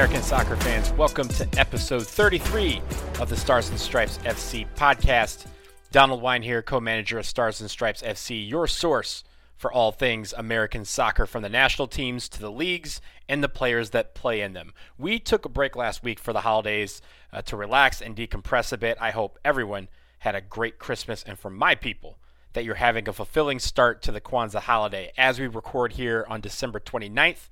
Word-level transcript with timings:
American 0.00 0.22
soccer 0.22 0.56
fans? 0.56 0.90
Welcome 0.92 1.28
to 1.28 1.46
episode 1.58 2.06
33 2.06 2.80
of 3.20 3.28
the 3.28 3.36
Stars 3.36 3.68
and 3.68 3.78
Stripes 3.78 4.16
FC 4.24 4.66
podcast. 4.74 5.44
Donald 5.92 6.22
Wine 6.22 6.40
here, 6.40 6.62
co 6.62 6.80
manager 6.80 7.18
of 7.18 7.26
Stars 7.26 7.60
and 7.60 7.68
Stripes 7.68 8.00
FC, 8.00 8.48
your 8.48 8.66
source 8.66 9.24
for 9.58 9.70
all 9.70 9.92
things 9.92 10.32
American 10.32 10.86
soccer 10.86 11.26
from 11.26 11.42
the 11.42 11.50
national 11.50 11.86
teams 11.86 12.30
to 12.30 12.40
the 12.40 12.50
leagues 12.50 13.02
and 13.28 13.44
the 13.44 13.48
players 13.50 13.90
that 13.90 14.14
play 14.14 14.40
in 14.40 14.54
them. 14.54 14.72
We 14.96 15.18
took 15.18 15.44
a 15.44 15.50
break 15.50 15.76
last 15.76 16.02
week 16.02 16.18
for 16.18 16.32
the 16.32 16.40
holidays 16.40 17.02
uh, 17.30 17.42
to 17.42 17.56
relax 17.58 18.00
and 18.00 18.16
decompress 18.16 18.72
a 18.72 18.78
bit. 18.78 18.96
I 19.02 19.10
hope 19.10 19.38
everyone 19.44 19.90
had 20.20 20.34
a 20.34 20.40
great 20.40 20.78
Christmas, 20.78 21.22
and 21.24 21.38
for 21.38 21.50
my 21.50 21.74
people, 21.74 22.16
that 22.54 22.64
you're 22.64 22.76
having 22.76 23.06
a 23.06 23.12
fulfilling 23.12 23.58
start 23.58 24.00
to 24.04 24.12
the 24.12 24.20
Kwanzaa 24.22 24.60
holiday. 24.60 25.12
As 25.18 25.38
we 25.38 25.46
record 25.46 25.92
here 25.92 26.24
on 26.26 26.40
December 26.40 26.80
29th, 26.80 27.50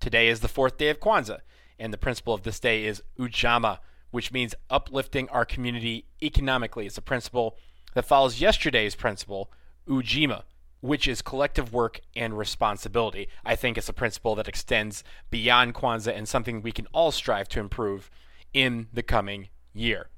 today 0.00 0.28
is 0.28 0.40
the 0.40 0.48
fourth 0.48 0.78
day 0.78 0.88
of 0.88 0.98
Kwanzaa, 0.98 1.40
and 1.80 1.92
the 1.92 1.98
principle 1.98 2.34
of 2.34 2.42
this 2.42 2.60
day 2.60 2.84
is 2.84 3.02
Ujamaa, 3.18 3.78
which 4.10 4.30
means 4.30 4.54
uplifting 4.68 5.28
our 5.30 5.44
community 5.44 6.04
economically. 6.22 6.86
It's 6.86 6.98
a 6.98 7.02
principle 7.02 7.56
that 7.94 8.04
follows 8.04 8.40
yesterday's 8.40 8.94
principle, 8.94 9.50
Ujima, 9.88 10.42
which 10.80 11.08
is 11.08 11.22
collective 11.22 11.72
work 11.72 12.00
and 12.14 12.38
responsibility. 12.38 13.28
I 13.44 13.56
think 13.56 13.76
it's 13.76 13.88
a 13.88 13.94
principle 13.94 14.34
that 14.36 14.48
extends 14.48 15.02
beyond 15.30 15.74
Kwanzaa 15.74 16.16
and 16.16 16.28
something 16.28 16.62
we 16.62 16.72
can 16.72 16.86
all 16.92 17.10
strive 17.10 17.48
to 17.48 17.60
improve 17.60 18.10
in 18.52 18.88
the 18.92 19.02
coming 19.02 19.48
year. 19.72 20.08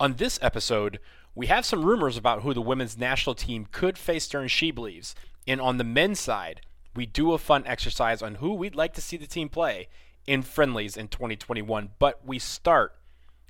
On 0.00 0.14
this 0.14 0.38
episode, 0.42 0.98
we 1.34 1.46
have 1.46 1.64
some 1.64 1.84
rumors 1.84 2.16
about 2.16 2.42
who 2.42 2.54
the 2.54 2.60
women's 2.60 2.98
national 2.98 3.34
team 3.34 3.66
could 3.70 3.98
face 3.98 4.28
during 4.28 4.48
She 4.48 4.70
Believes. 4.70 5.14
And 5.46 5.60
on 5.60 5.78
the 5.78 5.84
men's 5.84 6.20
side, 6.20 6.60
we 6.94 7.06
do 7.06 7.32
a 7.32 7.38
fun 7.38 7.64
exercise 7.66 8.22
on 8.22 8.36
who 8.36 8.54
we'd 8.54 8.76
like 8.76 8.94
to 8.94 9.00
see 9.00 9.16
the 9.16 9.26
team 9.26 9.48
play 9.48 9.88
in 10.26 10.42
friendlies 10.42 10.96
in 10.96 11.08
2021. 11.08 11.90
But 11.98 12.26
we 12.26 12.38
start 12.38 12.94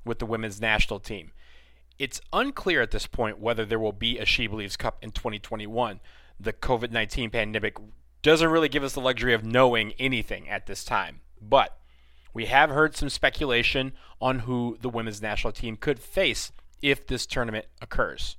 with 0.04 0.18
the 0.18 0.26
women's 0.26 0.60
national 0.60 1.00
team. 1.00 1.32
It's 1.98 2.20
unclear 2.32 2.82
at 2.82 2.90
this 2.90 3.06
point 3.06 3.38
whether 3.38 3.64
there 3.64 3.78
will 3.78 3.92
be 3.92 4.18
a 4.18 4.24
She 4.24 4.46
Believes 4.46 4.76
Cup 4.76 4.98
in 5.02 5.12
2021. 5.12 6.00
The 6.40 6.52
COVID 6.52 6.90
19 6.90 7.30
pandemic 7.30 7.76
doesn't 8.22 8.50
really 8.50 8.68
give 8.68 8.82
us 8.82 8.94
the 8.94 9.00
luxury 9.00 9.34
of 9.34 9.44
knowing 9.44 9.92
anything 9.98 10.48
at 10.48 10.66
this 10.66 10.84
time. 10.84 11.20
But 11.40 11.78
we 12.32 12.46
have 12.46 12.70
heard 12.70 12.96
some 12.96 13.08
speculation 13.08 13.92
on 14.20 14.40
who 14.40 14.76
the 14.80 14.88
women's 14.88 15.22
national 15.22 15.52
team 15.52 15.76
could 15.76 16.00
face 16.00 16.50
if 16.82 17.06
this 17.06 17.26
tournament 17.26 17.66
occurs. 17.80 18.36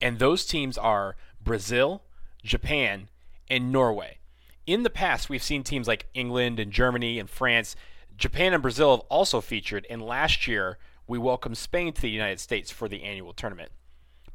And 0.00 0.18
those 0.18 0.46
teams 0.46 0.78
are 0.78 1.16
Brazil, 1.40 2.02
Japan, 2.42 3.10
and 3.50 3.70
Norway. 3.70 4.18
In 4.66 4.84
the 4.84 4.90
past, 4.90 5.28
we've 5.28 5.42
seen 5.42 5.64
teams 5.64 5.88
like 5.88 6.06
England 6.14 6.60
and 6.60 6.70
Germany 6.70 7.18
and 7.18 7.28
France. 7.28 7.74
Japan 8.16 8.52
and 8.52 8.62
Brazil 8.62 8.92
have 8.92 9.06
also 9.08 9.40
featured, 9.40 9.86
and 9.90 10.00
last 10.00 10.46
year 10.46 10.78
we 11.08 11.18
welcomed 11.18 11.58
Spain 11.58 11.92
to 11.92 12.00
the 12.00 12.10
United 12.10 12.38
States 12.38 12.70
for 12.70 12.88
the 12.88 13.02
annual 13.02 13.32
tournament. 13.32 13.72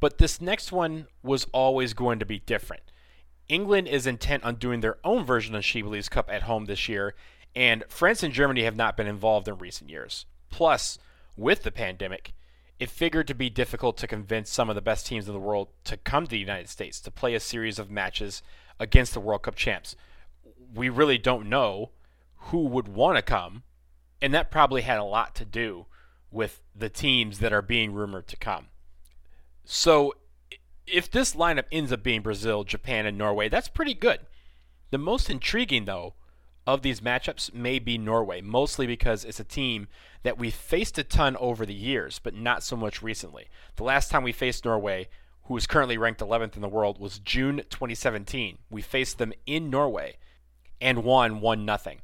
But 0.01 0.17
this 0.17 0.41
next 0.41 0.71
one 0.71 1.07
was 1.23 1.47
always 1.53 1.93
going 1.93 2.19
to 2.19 2.25
be 2.25 2.39
different. 2.39 2.83
England 3.47 3.87
is 3.87 4.05
intent 4.05 4.43
on 4.43 4.55
doing 4.55 4.81
their 4.81 4.97
own 5.05 5.23
version 5.23 5.55
of 5.55 5.65
Believes 5.73 6.09
Cup 6.09 6.29
at 6.29 6.43
home 6.43 6.65
this 6.65 6.89
year, 6.89 7.15
and 7.55 7.85
France 7.87 8.21
and 8.21 8.33
Germany 8.33 8.63
have 8.63 8.75
not 8.75 8.97
been 8.97 9.07
involved 9.07 9.47
in 9.47 9.57
recent 9.57 9.89
years. 9.89 10.25
Plus, 10.49 10.99
with 11.37 11.63
the 11.63 11.71
pandemic, 11.71 12.33
it 12.79 12.89
figured 12.89 13.27
to 13.27 13.33
be 13.33 13.49
difficult 13.49 13.95
to 13.97 14.07
convince 14.07 14.49
some 14.49 14.69
of 14.69 14.75
the 14.75 14.81
best 14.81 15.07
teams 15.07 15.27
in 15.27 15.33
the 15.33 15.39
world 15.39 15.69
to 15.85 15.95
come 15.95 16.25
to 16.25 16.31
the 16.31 16.37
United 16.37 16.67
States 16.67 16.99
to 16.99 17.11
play 17.11 17.33
a 17.33 17.39
series 17.39 17.79
of 17.79 17.89
matches 17.89 18.43
against 18.77 19.13
the 19.13 19.21
World 19.21 19.43
Cup 19.43 19.55
champs. 19.55 19.95
We 20.77 20.89
really 20.89 21.17
don't 21.17 21.49
know 21.49 21.89
who 22.35 22.65
would 22.67 22.87
want 22.87 23.17
to 23.17 23.23
come, 23.23 23.63
and 24.21 24.31
that 24.33 24.51
probably 24.51 24.83
had 24.83 24.99
a 24.99 25.03
lot 25.03 25.33
to 25.35 25.45
do 25.45 25.87
with 26.29 26.61
the 26.75 26.87
teams 26.87 27.39
that 27.39 27.51
are 27.51 27.63
being 27.63 27.93
rumored 27.93 28.27
to 28.27 28.37
come. 28.37 28.67
So, 29.65 30.13
if 30.85 31.09
this 31.09 31.33
lineup 31.33 31.65
ends 31.71 31.91
up 31.91 32.03
being 32.03 32.21
Brazil, 32.21 32.63
Japan, 32.63 33.07
and 33.07 33.17
Norway, 33.17 33.49
that's 33.49 33.67
pretty 33.67 33.95
good. 33.95 34.19
The 34.91 34.99
most 34.99 35.31
intriguing, 35.31 35.85
though, 35.85 36.13
of 36.67 36.83
these 36.83 37.01
matchups 37.01 37.55
may 37.55 37.79
be 37.79 37.97
Norway, 37.97 38.41
mostly 38.41 38.85
because 38.85 39.25
it's 39.25 39.39
a 39.39 39.45
team 39.45 39.87
that 40.21 40.37
we 40.37 40.51
faced 40.51 40.99
a 40.99 41.03
ton 41.03 41.35
over 41.37 41.65
the 41.65 41.73
years, 41.73 42.19
but 42.19 42.35
not 42.35 42.61
so 42.61 42.77
much 42.77 43.01
recently. 43.01 43.47
The 43.77 43.83
last 43.83 44.11
time 44.11 44.21
we 44.21 44.31
faced 44.31 44.63
Norway, 44.63 45.09
who 45.45 45.57
is 45.57 45.65
currently 45.65 45.97
ranked 45.97 46.21
11th 46.21 46.55
in 46.55 46.61
the 46.61 46.69
world, 46.69 46.99
was 46.99 47.17
June 47.17 47.63
2017. 47.69 48.59
We 48.69 48.83
faced 48.83 49.17
them 49.17 49.33
in 49.47 49.71
Norway 49.71 50.17
and 50.81 51.03
won 51.03 51.41
1 51.41 51.65
0. 51.65 51.95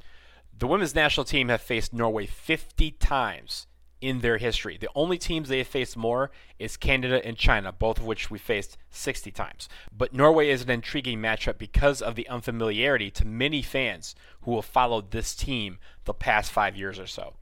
The 0.58 0.68
women's 0.68 0.96
national 0.96 1.26
team 1.26 1.50
have 1.50 1.62
faced 1.62 1.94
Norway 1.94 2.26
50 2.26 2.92
times 2.92 3.68
in 4.04 4.20
their 4.20 4.38
history. 4.38 4.78
The 4.78 4.90
only 4.96 5.18
teams 5.18 5.48
they 5.48 5.60
have 5.60 5.68
faced 5.68 5.96
more 5.96 6.30
is 6.60 6.76
Canada 6.76 7.26
and 7.26 7.38
China, 7.38 7.72
both 7.72 8.00
of 8.00 8.06
which 8.06 8.30
we 8.30 8.38
faced 8.38 8.78
60 8.90 9.32
times. 9.32 9.70
But 9.96 10.14
Norway 10.14 10.50
is 10.50 10.62
an 10.62 10.70
intriguing 10.70 11.20
matchup 11.20 11.58
because 11.58 12.02
of 12.02 12.16
the 12.16 12.28
unfamiliarity 12.28 13.10
to 13.12 13.26
many 13.26 13.62
fans 13.62 14.14
who 14.42 14.56
have 14.56 14.66
followed 14.66 15.12
this 15.12 15.34
team 15.34 15.80
the 16.04 16.14
past 16.14 16.52
five 16.52 16.76
years 16.76 17.00
or 17.00 17.08
so. 17.08 17.36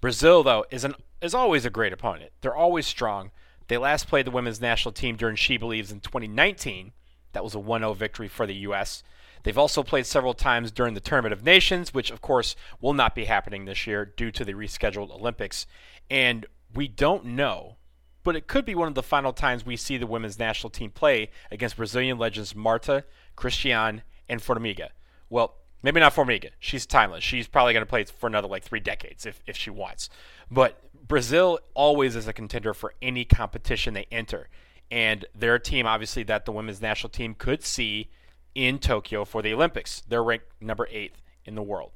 Brazil, 0.00 0.42
though, 0.42 0.64
is 0.70 0.84
an 0.84 0.94
is 1.22 1.34
always 1.34 1.64
a 1.64 1.70
great 1.70 1.92
opponent. 1.92 2.32
They're 2.40 2.54
always 2.54 2.86
strong. 2.86 3.30
They 3.68 3.78
last 3.78 4.08
played 4.08 4.26
the 4.26 4.32
women's 4.32 4.60
national 4.60 4.92
team 4.92 5.16
during 5.16 5.36
She 5.36 5.56
Believes 5.56 5.90
in 5.90 6.00
2019. 6.00 6.92
That 7.32 7.44
was 7.44 7.54
a 7.54 7.58
1-0 7.58 7.96
victory 7.96 8.28
for 8.28 8.46
the 8.46 8.54
U.S. 8.54 9.02
They've 9.46 9.56
also 9.56 9.84
played 9.84 10.06
several 10.06 10.34
times 10.34 10.72
during 10.72 10.94
the 10.94 11.00
Tournament 11.00 11.32
of 11.32 11.44
Nations, 11.44 11.94
which 11.94 12.10
of 12.10 12.20
course 12.20 12.56
will 12.80 12.94
not 12.94 13.14
be 13.14 13.26
happening 13.26 13.64
this 13.64 13.86
year 13.86 14.04
due 14.04 14.32
to 14.32 14.44
the 14.44 14.54
rescheduled 14.54 15.12
Olympics. 15.12 15.68
And 16.10 16.46
we 16.74 16.88
don't 16.88 17.24
know, 17.24 17.76
but 18.24 18.34
it 18.34 18.48
could 18.48 18.64
be 18.64 18.74
one 18.74 18.88
of 18.88 18.96
the 18.96 19.04
final 19.04 19.32
times 19.32 19.64
we 19.64 19.76
see 19.76 19.98
the 19.98 20.06
women's 20.08 20.36
national 20.36 20.70
team 20.70 20.90
play 20.90 21.30
against 21.52 21.76
Brazilian 21.76 22.18
legends 22.18 22.56
Marta, 22.56 23.04
Cristiane, 23.36 24.02
and 24.28 24.40
Formiga. 24.40 24.88
Well, 25.30 25.54
maybe 25.80 26.00
not 26.00 26.12
Formiga. 26.16 26.50
She's 26.58 26.84
timeless. 26.84 27.22
She's 27.22 27.46
probably 27.46 27.72
going 27.72 27.86
to 27.86 27.88
play 27.88 28.02
for 28.02 28.26
another 28.26 28.48
like 28.48 28.64
three 28.64 28.80
decades 28.80 29.26
if, 29.26 29.44
if 29.46 29.56
she 29.56 29.70
wants. 29.70 30.10
But 30.50 30.80
Brazil 31.06 31.60
always 31.72 32.16
is 32.16 32.26
a 32.26 32.32
contender 32.32 32.74
for 32.74 32.94
any 33.00 33.24
competition 33.24 33.94
they 33.94 34.08
enter. 34.10 34.48
And 34.90 35.24
they're 35.36 35.54
a 35.54 35.60
team, 35.60 35.86
obviously, 35.86 36.24
that 36.24 36.46
the 36.46 36.52
women's 36.52 36.82
national 36.82 37.10
team 37.10 37.34
could 37.34 37.62
see 37.62 38.10
in 38.56 38.78
Tokyo 38.78 39.24
for 39.26 39.42
the 39.42 39.52
Olympics. 39.52 40.02
They're 40.08 40.24
ranked 40.24 40.46
number 40.60 40.88
eighth 40.90 41.22
in 41.44 41.54
the 41.54 41.62
world. 41.62 41.92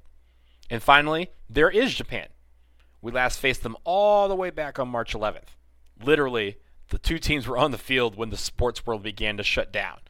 And 0.69 0.83
finally, 0.83 1.31
there 1.49 1.71
is 1.71 1.95
Japan. 1.95 2.29
We 3.01 3.11
last 3.11 3.41
faced 3.41 3.63
them 3.63 3.79
all 3.83 4.29
the 4.29 4.37
way 4.37 4.51
back 4.51 4.79
on 4.79 4.89
March 4.89 5.15
11th. 5.15 5.57
Literally, 6.05 6.59
the 6.91 6.99
two 6.99 7.19
teams 7.19 7.49
were 7.49 7.57
on 7.57 7.71
the 7.71 7.79
field 7.79 8.15
when 8.15 8.29
the 8.29 8.37
sports 8.37 8.87
world 8.87 9.03
began 9.03 9.39
to 9.39 9.43
shut 9.43 9.73
down 9.73 10.01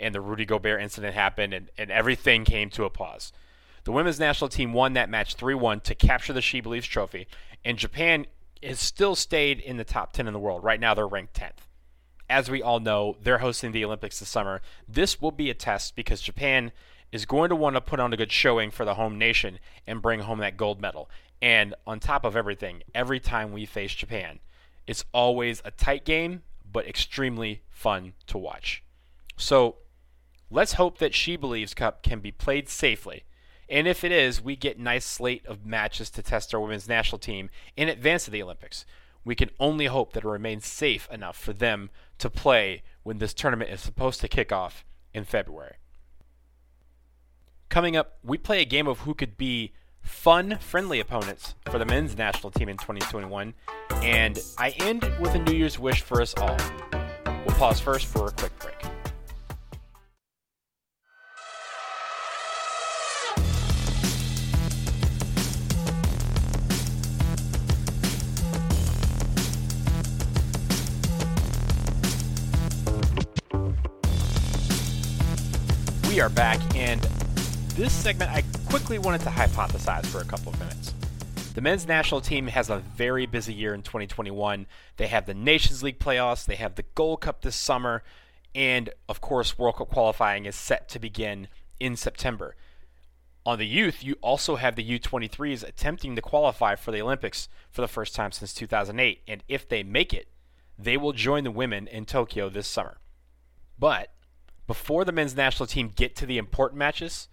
and 0.00 0.14
the 0.14 0.20
Rudy 0.20 0.46
Gobert 0.46 0.80
incident 0.80 1.14
happened 1.14 1.52
and, 1.52 1.70
and 1.76 1.90
everything 1.90 2.44
came 2.44 2.70
to 2.70 2.84
a 2.84 2.90
pause. 2.90 3.32
The 3.84 3.92
women's 3.92 4.18
national 4.18 4.48
team 4.48 4.72
won 4.72 4.94
that 4.94 5.10
match 5.10 5.34
3 5.34 5.54
1 5.54 5.80
to 5.80 5.94
capture 5.94 6.32
the 6.32 6.40
She 6.40 6.60
Believes 6.60 6.86
trophy, 6.86 7.26
and 7.64 7.78
Japan 7.78 8.26
has 8.62 8.80
still 8.80 9.14
stayed 9.14 9.60
in 9.60 9.76
the 9.76 9.84
top 9.84 10.12
10 10.12 10.26
in 10.26 10.32
the 10.32 10.38
world. 10.38 10.64
Right 10.64 10.80
now, 10.80 10.94
they're 10.94 11.06
ranked 11.06 11.34
10th 11.34 11.67
as 12.30 12.50
we 12.50 12.62
all 12.62 12.80
know, 12.80 13.16
they're 13.22 13.38
hosting 13.38 13.72
the 13.72 13.84
Olympics 13.84 14.18
this 14.20 14.28
summer. 14.28 14.60
This 14.88 15.20
will 15.20 15.30
be 15.30 15.50
a 15.50 15.54
test 15.54 15.96
because 15.96 16.20
Japan 16.20 16.72
is 17.10 17.24
going 17.24 17.48
to 17.48 17.56
want 17.56 17.76
to 17.76 17.80
put 17.80 18.00
on 18.00 18.12
a 18.12 18.16
good 18.16 18.32
showing 18.32 18.70
for 18.70 18.84
the 18.84 18.94
home 18.94 19.18
nation 19.18 19.58
and 19.86 20.02
bring 20.02 20.20
home 20.20 20.38
that 20.40 20.56
gold 20.56 20.80
medal. 20.80 21.08
And 21.40 21.74
on 21.86 22.00
top 22.00 22.24
of 22.24 22.36
everything, 22.36 22.82
every 22.94 23.20
time 23.20 23.52
we 23.52 23.64
face 23.64 23.94
Japan, 23.94 24.40
it's 24.86 25.04
always 25.12 25.62
a 25.64 25.70
tight 25.70 26.04
game, 26.04 26.42
but 26.70 26.86
extremely 26.86 27.62
fun 27.70 28.12
to 28.26 28.36
watch. 28.36 28.82
So 29.36 29.76
let's 30.50 30.74
hope 30.74 30.98
that 30.98 31.14
She 31.14 31.36
Believes 31.36 31.74
Cup 31.74 32.02
can 32.02 32.20
be 32.20 32.32
played 32.32 32.68
safely. 32.68 33.24
And 33.70 33.86
if 33.86 34.02
it 34.02 34.12
is, 34.12 34.42
we 34.42 34.56
get 34.56 34.78
a 34.78 34.82
nice 34.82 35.04
slate 35.04 35.46
of 35.46 35.66
matches 35.66 36.10
to 36.10 36.22
test 36.22 36.54
our 36.54 36.60
women's 36.60 36.88
national 36.88 37.18
team 37.18 37.50
in 37.76 37.88
advance 37.88 38.26
of 38.26 38.32
the 38.32 38.42
Olympics. 38.42 38.84
We 39.28 39.34
can 39.34 39.50
only 39.60 39.84
hope 39.84 40.14
that 40.14 40.24
it 40.24 40.26
remains 40.26 40.66
safe 40.66 41.06
enough 41.12 41.36
for 41.36 41.52
them 41.52 41.90
to 42.16 42.30
play 42.30 42.82
when 43.02 43.18
this 43.18 43.34
tournament 43.34 43.70
is 43.70 43.78
supposed 43.78 44.22
to 44.22 44.28
kick 44.28 44.52
off 44.52 44.86
in 45.12 45.24
February. 45.24 45.74
Coming 47.68 47.94
up, 47.94 48.16
we 48.24 48.38
play 48.38 48.62
a 48.62 48.64
game 48.64 48.86
of 48.86 49.00
who 49.00 49.12
could 49.12 49.36
be 49.36 49.74
fun, 50.00 50.56
friendly 50.58 50.98
opponents 50.98 51.56
for 51.70 51.78
the 51.78 51.84
men's 51.84 52.16
national 52.16 52.52
team 52.52 52.70
in 52.70 52.78
2021, 52.78 53.52
and 53.96 54.38
I 54.56 54.70
end 54.78 55.02
with 55.20 55.34
a 55.34 55.38
New 55.38 55.52
Year's 55.52 55.78
wish 55.78 56.00
for 56.00 56.22
us 56.22 56.32
all. 56.38 56.56
We'll 57.44 57.56
pause 57.56 57.80
first 57.80 58.06
for 58.06 58.28
a 58.28 58.32
quick 58.32 58.58
break. 58.60 58.97
We 76.18 76.22
are 76.22 76.28
back, 76.28 76.58
and 76.74 77.00
this 77.76 77.92
segment 77.92 78.28
I 78.32 78.42
quickly 78.68 78.98
wanted 78.98 79.20
to 79.20 79.28
hypothesize 79.28 80.04
for 80.06 80.18
a 80.18 80.24
couple 80.24 80.52
of 80.52 80.58
minutes. 80.58 80.92
The 81.54 81.60
men's 81.60 81.86
national 81.86 82.20
team 82.20 82.48
has 82.48 82.70
a 82.70 82.78
very 82.78 83.24
busy 83.24 83.54
year 83.54 83.72
in 83.72 83.82
2021. 83.82 84.66
They 84.96 85.06
have 85.06 85.26
the 85.26 85.34
Nations 85.34 85.84
League 85.84 86.00
playoffs, 86.00 86.44
they 86.44 86.56
have 86.56 86.74
the 86.74 86.82
Gold 86.96 87.20
Cup 87.20 87.42
this 87.42 87.54
summer, 87.54 88.02
and 88.52 88.90
of 89.08 89.20
course, 89.20 89.56
World 89.56 89.76
Cup 89.76 89.90
qualifying 89.90 90.44
is 90.44 90.56
set 90.56 90.88
to 90.88 90.98
begin 90.98 91.46
in 91.78 91.94
September. 91.94 92.56
On 93.46 93.56
the 93.56 93.64
youth, 93.64 94.02
you 94.02 94.16
also 94.20 94.56
have 94.56 94.74
the 94.74 94.98
U23s 94.98 95.62
attempting 95.62 96.16
to 96.16 96.20
qualify 96.20 96.74
for 96.74 96.90
the 96.90 97.00
Olympics 97.00 97.48
for 97.70 97.80
the 97.80 97.86
first 97.86 98.16
time 98.16 98.32
since 98.32 98.52
2008, 98.52 99.20
and 99.28 99.44
if 99.46 99.68
they 99.68 99.84
make 99.84 100.12
it, 100.12 100.26
they 100.76 100.96
will 100.96 101.12
join 101.12 101.44
the 101.44 101.52
women 101.52 101.86
in 101.86 102.04
Tokyo 102.04 102.48
this 102.48 102.66
summer. 102.66 102.98
But 103.78 104.10
before 104.68 105.04
the 105.04 105.12
men's 105.12 105.34
national 105.34 105.66
team 105.66 105.90
get 105.96 106.14
to 106.14 106.26
the 106.26 106.38
important 106.38 106.78
matches, 106.78 107.26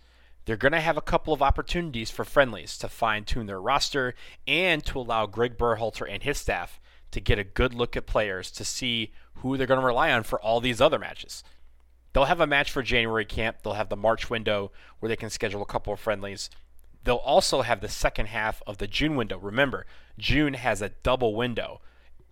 they're 0.45 0.55
going 0.55 0.71
to 0.71 0.79
have 0.79 0.97
a 0.97 1.01
couple 1.01 1.33
of 1.33 1.41
opportunities 1.41 2.09
for 2.09 2.23
friendlies 2.23 2.77
to 2.77 2.87
fine 2.87 3.25
tune 3.25 3.45
their 3.45 3.61
roster 3.61 4.15
and 4.47 4.83
to 4.85 4.99
allow 4.99 5.25
Greg 5.25 5.57
Berhalter 5.57 6.09
and 6.09 6.23
his 6.23 6.39
staff 6.39 6.79
to 7.11 7.19
get 7.19 7.37
a 7.37 7.43
good 7.43 7.73
look 7.73 7.97
at 7.97 8.05
players 8.07 8.49
to 8.51 8.63
see 8.63 9.11
who 9.35 9.57
they're 9.57 9.67
going 9.67 9.79
to 9.79 9.85
rely 9.85 10.11
on 10.11 10.23
for 10.23 10.41
all 10.41 10.61
these 10.61 10.79
other 10.79 10.97
matches. 10.97 11.43
They'll 12.13 12.25
have 12.25 12.39
a 12.39 12.47
match 12.47 12.71
for 12.71 12.81
January 12.81 13.25
camp. 13.25 13.57
They'll 13.61 13.73
have 13.73 13.89
the 13.89 13.97
March 13.97 14.29
window 14.29 14.71
where 14.99 15.09
they 15.09 15.17
can 15.17 15.29
schedule 15.29 15.61
a 15.61 15.65
couple 15.65 15.91
of 15.91 15.99
friendlies. 15.99 16.49
They'll 17.03 17.17
also 17.17 17.63
have 17.63 17.81
the 17.81 17.89
second 17.89 18.27
half 18.27 18.63
of 18.65 18.77
the 18.77 18.87
June 18.87 19.17
window. 19.17 19.37
Remember, 19.37 19.85
June 20.17 20.53
has 20.53 20.81
a 20.81 20.89
double 21.03 21.35
window. 21.35 21.81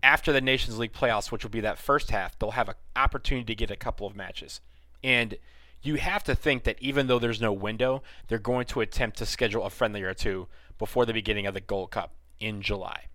After 0.02 0.32
the 0.32 0.40
Nations 0.40 0.80
League 0.80 0.94
playoffs, 0.94 1.30
which 1.30 1.44
will 1.44 1.52
be 1.52 1.60
that 1.60 1.78
first 1.78 2.12
half, 2.12 2.40
they'll 2.40 2.52
have 2.52 2.70
an 2.70 2.76
opportunity 2.96 3.46
to 3.48 3.56
get 3.56 3.70
a 3.70 3.76
couple 3.76 4.08
of 4.08 4.16
matches. 4.16 4.62
And 5.04 5.38
you 5.82 5.96
have 5.96 6.24
to 6.24 6.36
think 6.36 6.64
that 6.64 6.78
even 6.80 7.08
though 7.08 7.20
there's 7.20 7.42
no 7.42 7.52
window, 7.52 8.02
they're 8.28 8.40
going 8.40 8.66
to 8.68 8.82
attempt 8.82 9.18
to 9.18 9.26
schedule 9.26 9.66
a 9.66 9.70
friendly 9.70 10.02
or 10.02 10.14
two 10.14 10.48
before 10.80 11.06
the 11.06 11.14
beginning 11.14 11.46
of 11.46 11.54
the 11.54 11.62
Gold 11.62 11.92
Cup 11.92 12.16
in 12.40 12.62
July. 12.62 13.08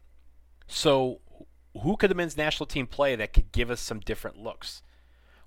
So, 0.67 1.21
who 1.83 1.97
could 1.97 2.11
the 2.11 2.15
men's 2.15 2.37
national 2.37 2.67
team 2.67 2.87
play 2.87 3.17
that 3.17 3.33
could 3.33 3.53
give 3.53 3.71
us 3.71 3.81
some 3.81 4.01
different 4.01 4.37
looks? 4.37 4.83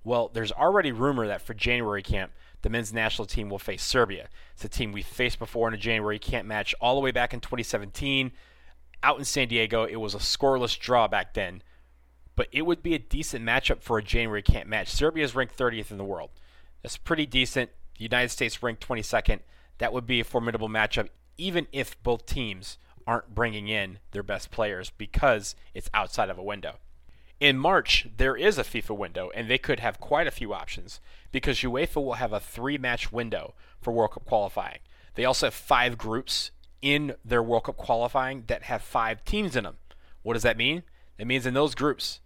Well, 0.04 0.32
there's 0.34 0.52
already 0.52 0.92
rumor 0.92 1.28
that 1.28 1.42
for 1.44 1.54
January 1.54 2.02
camp, 2.02 2.32
the 2.64 2.70
men's 2.70 2.94
national 2.94 3.28
team 3.28 3.50
will 3.50 3.60
face 3.60 3.84
Serbia. 3.84 4.30
It's 4.54 4.66
a 4.66 4.70
team 4.70 4.92
we 4.92 5.04
faced 5.04 5.40
before 5.40 5.68
in 5.68 5.74
a 5.74 5.78
January 5.78 6.20
camp 6.20 6.48
match 6.48 6.74
all 6.82 6.96
the 6.96 7.02
way 7.02 7.12
back 7.12 7.34
in 7.34 7.40
2017. 7.40 8.32
Out 9.04 9.20
in 9.20 9.26
San 9.26 9.48
Diego, 9.48 9.84
it 9.84 9.96
was 9.98 10.16
a 10.16 10.20
scoreless 10.20 10.78
draw 10.78 11.08
back 11.08 11.34
then, 11.34 11.62
but 12.36 12.48
it 12.51 12.63
would 12.63 12.81
be 12.81 12.94
a 12.94 13.00
decent 13.00 13.45
matchup 13.45 13.81
for 13.81 13.98
a 13.98 14.04
January 14.04 14.42
camp 14.42 14.68
match. 14.68 14.89
Serbia 14.89 15.24
is 15.24 15.36
ranked 15.36 15.57
30th 15.57 15.92
in 15.92 15.98
the 15.98 16.04
world. 16.04 16.30
That's 16.81 16.98
pretty 16.98 17.25
decent. 17.25 17.72
The 17.98 18.04
United 18.04 18.30
States 18.30 18.63
ranked 18.63 18.88
22nd. 18.88 19.39
That 19.78 19.94
would 19.94 20.06
be 20.06 20.19
a 20.19 20.25
formidable 20.25 20.69
matchup, 20.69 21.10
even 21.38 21.68
if 21.72 22.01
both 22.04 22.25
teams 22.25 22.78
aren't 23.06 23.33
bringing 23.33 23.68
in 23.68 24.00
their 24.12 24.24
best 24.24 24.51
players 24.51 24.92
because 24.92 25.56
it's 25.74 25.89
outside 25.94 26.30
of 26.30 26.38
a 26.38 26.44
window. 26.44 26.78
In 27.39 27.57
March, 27.57 28.07
there 28.18 28.36
is 28.36 28.60
a 28.60 28.63
FIFA 28.63 28.95
window, 28.95 29.31
and 29.34 29.50
they 29.50 29.57
could 29.57 29.80
have 29.80 30.00
quite 30.00 30.27
a 30.27 30.31
few 30.31 30.54
options 30.54 31.01
because 31.31 31.62
UEFA 31.62 31.95
will 31.95 32.13
have 32.13 32.34
a 32.34 32.39
three 32.39 32.77
match 32.77 33.12
window 33.12 33.56
for 33.81 33.92
World 33.92 34.12
Cup 34.12 34.25
qualifying. 34.25 34.77
They 35.16 35.25
also 35.25 35.48
have 35.48 35.54
five 35.56 35.98
groups 35.98 36.51
in 36.81 37.16
their 37.25 37.42
World 37.42 37.63
Cup 37.63 37.77
qualifying 37.77 38.44
that 38.48 38.63
have 38.63 38.84
five 38.84 39.25
teams 39.25 39.56
in 39.56 39.63
them. 39.63 39.77
What 40.22 40.34
does 40.34 40.44
that 40.44 40.57
mean? 40.57 40.84
It 41.22 41.28
means 41.28 41.46
in 41.46 41.54
those 41.54 41.76
groups, 41.76 42.20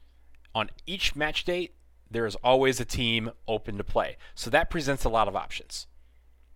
on 0.55 0.69
each 0.87 1.17
match 1.17 1.43
date, 1.43 1.75
there 2.09 2.25
is 2.25 2.35
always 2.35 2.79
a 2.79 2.85
team 2.85 3.29
open 3.45 3.75
to 3.77 3.83
play. 3.83 4.15
So 4.35 4.49
that 4.49 4.69
presents 4.69 5.03
a 5.03 5.09
lot 5.09 5.27
of 5.27 5.35
options. 5.35 5.87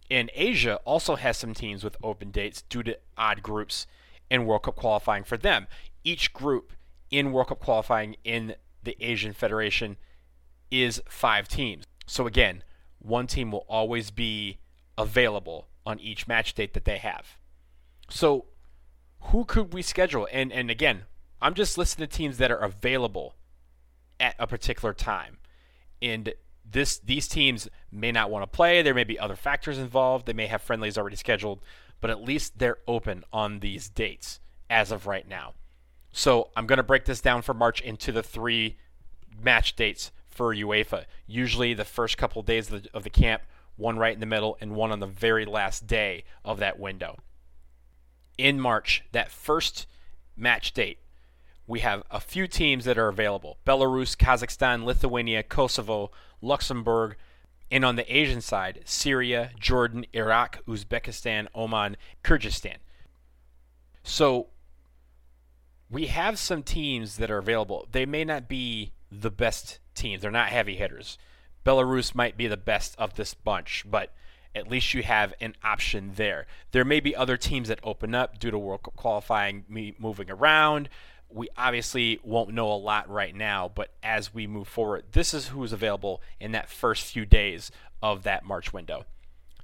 And 0.09 0.31
Asia 0.33 0.77
also 0.85 1.17
has 1.17 1.35
some 1.35 1.53
teams 1.53 1.83
with 1.83 1.97
open 2.01 2.31
dates 2.31 2.61
due 2.61 2.81
to 2.83 2.97
odd 3.17 3.43
groups 3.43 3.87
in 4.31 4.45
World 4.45 4.63
Cup 4.63 4.77
qualifying 4.77 5.25
for 5.25 5.35
them. 5.35 5.67
Each 6.05 6.31
group 6.31 6.71
in 7.11 7.33
World 7.33 7.49
Cup 7.49 7.59
qualifying 7.59 8.15
in 8.23 8.55
the 8.83 8.95
Asian 9.01 9.33
Federation 9.33 9.97
is 10.71 11.01
five 11.09 11.49
teams. 11.49 11.83
So 12.07 12.25
again, 12.25 12.63
one 12.99 13.27
team 13.27 13.51
will 13.51 13.65
always 13.67 14.11
be 14.11 14.59
available 14.97 15.67
on 15.85 15.99
each 15.99 16.25
match 16.25 16.53
date 16.53 16.73
that 16.73 16.85
they 16.85 16.99
have. 16.99 17.37
So 18.09 18.45
who 19.23 19.43
could 19.43 19.73
we 19.73 19.81
schedule? 19.81 20.25
And 20.31 20.53
and 20.53 20.71
again, 20.71 21.01
I'm 21.41 21.53
just 21.53 21.77
listing 21.77 22.03
the 22.03 22.07
teams 22.07 22.37
that 22.37 22.51
are 22.51 22.57
available 22.57 23.35
at 24.19 24.35
a 24.39 24.47
particular 24.47 24.93
time. 24.93 25.37
And 26.01 26.33
this 26.69 26.99
these 26.99 27.27
teams 27.27 27.67
may 27.91 28.11
not 28.11 28.29
want 28.29 28.43
to 28.43 28.55
play. 28.55 28.81
There 28.81 28.93
may 28.93 29.03
be 29.03 29.17
other 29.17 29.35
factors 29.35 29.77
involved. 29.77 30.25
They 30.25 30.33
may 30.33 30.47
have 30.47 30.61
friendlies 30.61 30.97
already 30.97 31.15
scheduled, 31.15 31.61
but 32.01 32.09
at 32.09 32.21
least 32.21 32.59
they're 32.59 32.77
open 32.87 33.23
on 33.33 33.59
these 33.59 33.89
dates 33.89 34.39
as 34.69 34.91
of 34.91 35.07
right 35.07 35.27
now. 35.27 35.53
So 36.11 36.49
I'm 36.55 36.67
going 36.67 36.77
to 36.77 36.83
break 36.83 37.05
this 37.05 37.21
down 37.21 37.41
for 37.41 37.53
March 37.53 37.81
into 37.81 38.11
the 38.11 38.23
three 38.23 38.77
match 39.41 39.75
dates 39.75 40.11
for 40.27 40.53
UEFA. 40.53 41.05
Usually 41.27 41.73
the 41.73 41.85
first 41.85 42.17
couple 42.17 42.39
of 42.39 42.45
days 42.45 42.71
of 42.71 42.83
the, 42.83 42.89
of 42.93 43.03
the 43.03 43.09
camp, 43.09 43.43
one 43.75 43.97
right 43.97 44.13
in 44.13 44.19
the 44.19 44.25
middle, 44.25 44.57
and 44.61 44.75
one 44.75 44.91
on 44.91 44.99
the 44.99 45.07
very 45.07 45.45
last 45.45 45.87
day 45.87 46.23
of 46.43 46.59
that 46.59 46.79
window. 46.79 47.17
In 48.37 48.59
March, 48.59 49.03
that 49.11 49.31
first 49.31 49.85
match 50.35 50.73
date 50.73 50.99
we 51.69 51.81
have 51.81 52.01
a 52.09 52.19
few 52.19 52.47
teams 52.47 52.83
that 52.85 52.97
are 52.97 53.07
available 53.07 53.59
Belarus, 53.65 54.17
Kazakhstan, 54.17 54.83
Lithuania, 54.83 55.43
Kosovo, 55.43 56.11
Luxembourg, 56.41 57.15
and 57.71 57.85
on 57.85 57.95
the 57.95 58.17
Asian 58.17 58.41
side, 58.41 58.81
Syria, 58.85 59.51
Jordan, 59.59 60.03
Iraq, 60.11 60.65
Uzbekistan, 60.67 61.47
Oman, 61.53 61.95
Kyrgyzstan. 62.23 62.77
So 64.01 64.47
we 65.91 66.07
have 66.07 66.39
some 66.39 66.63
teams 66.63 67.17
that 67.17 67.29
are 67.29 67.37
available. 67.37 67.87
They 67.91 68.07
may 68.07 68.25
not 68.25 68.49
be 68.49 68.93
the 69.11 69.29
best 69.29 69.79
teams, 69.93 70.23
they're 70.23 70.31
not 70.31 70.49
heavy 70.49 70.75
hitters. 70.75 71.19
Belarus 71.63 72.15
might 72.15 72.35
be 72.35 72.47
the 72.47 72.57
best 72.57 72.95
of 72.97 73.13
this 73.13 73.35
bunch, 73.35 73.85
but 73.87 74.11
at 74.55 74.67
least 74.67 74.95
you 74.95 75.03
have 75.03 75.35
an 75.39 75.53
option 75.63 76.13
there. 76.15 76.47
There 76.71 76.85
may 76.85 76.99
be 76.99 77.15
other 77.15 77.37
teams 77.37 77.67
that 77.67 77.79
open 77.83 78.15
up 78.15 78.39
due 78.39 78.49
to 78.49 78.57
World 78.57 78.81
Cup 78.81 78.95
qualifying 78.95 79.65
moving 79.99 80.31
around 80.31 80.89
we 81.31 81.47
obviously 81.57 82.19
won't 82.23 82.53
know 82.53 82.71
a 82.71 82.73
lot 82.73 83.09
right 83.09 83.35
now, 83.35 83.71
but 83.73 83.91
as 84.01 84.33
we 84.33 84.47
move 84.47 84.67
forward, 84.67 85.03
this 85.11 85.33
is 85.33 85.49
who's 85.49 85.73
available 85.73 86.21
in 86.39 86.51
that 86.53 86.69
first 86.69 87.03
few 87.03 87.25
days 87.25 87.71
of 88.01 88.23
that 88.23 88.45
March 88.45 88.73
window. 88.73 89.05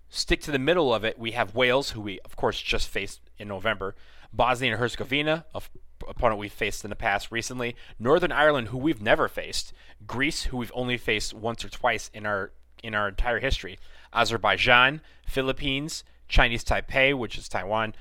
Stick 0.09 0.41
to 0.41 0.51
the 0.51 0.59
middle 0.59 0.93
of 0.93 1.03
it, 1.03 1.17
we 1.17 1.31
have 1.31 1.55
Wales, 1.55 1.91
who 1.91 2.01
we, 2.01 2.19
of 2.21 2.35
course, 2.35 2.61
just 2.61 2.87
faced 2.87 3.19
in 3.39 3.47
November, 3.47 3.95
Bosnia 4.31 4.71
and 4.71 4.79
Herzegovina, 4.79 5.45
a 5.53 5.61
opponent 6.07 6.39
we've 6.39 6.51
faced 6.51 6.83
in 6.83 6.89
the 6.89 6.95
past 6.95 7.31
recently, 7.31 7.75
Northern 7.99 8.31
Ireland, 8.31 8.67
who 8.67 8.77
we've 8.77 9.01
never 9.01 9.27
faced, 9.27 9.73
Greece, 10.05 10.43
who 10.43 10.57
we've 10.57 10.71
only 10.75 10.97
faced 10.97 11.33
once 11.33 11.63
or 11.63 11.69
twice 11.69 12.09
in 12.13 12.25
our 12.25 12.51
in 12.83 12.93
our 12.93 13.07
entire 13.07 13.39
history, 13.39 13.79
Azerbaijan, 14.13 15.01
Philippines, 15.25 16.03
Chinese 16.27 16.63
Taipei, 16.63 17.17
which 17.17 17.37
is 17.37 17.49
Taiwan, 17.49 17.95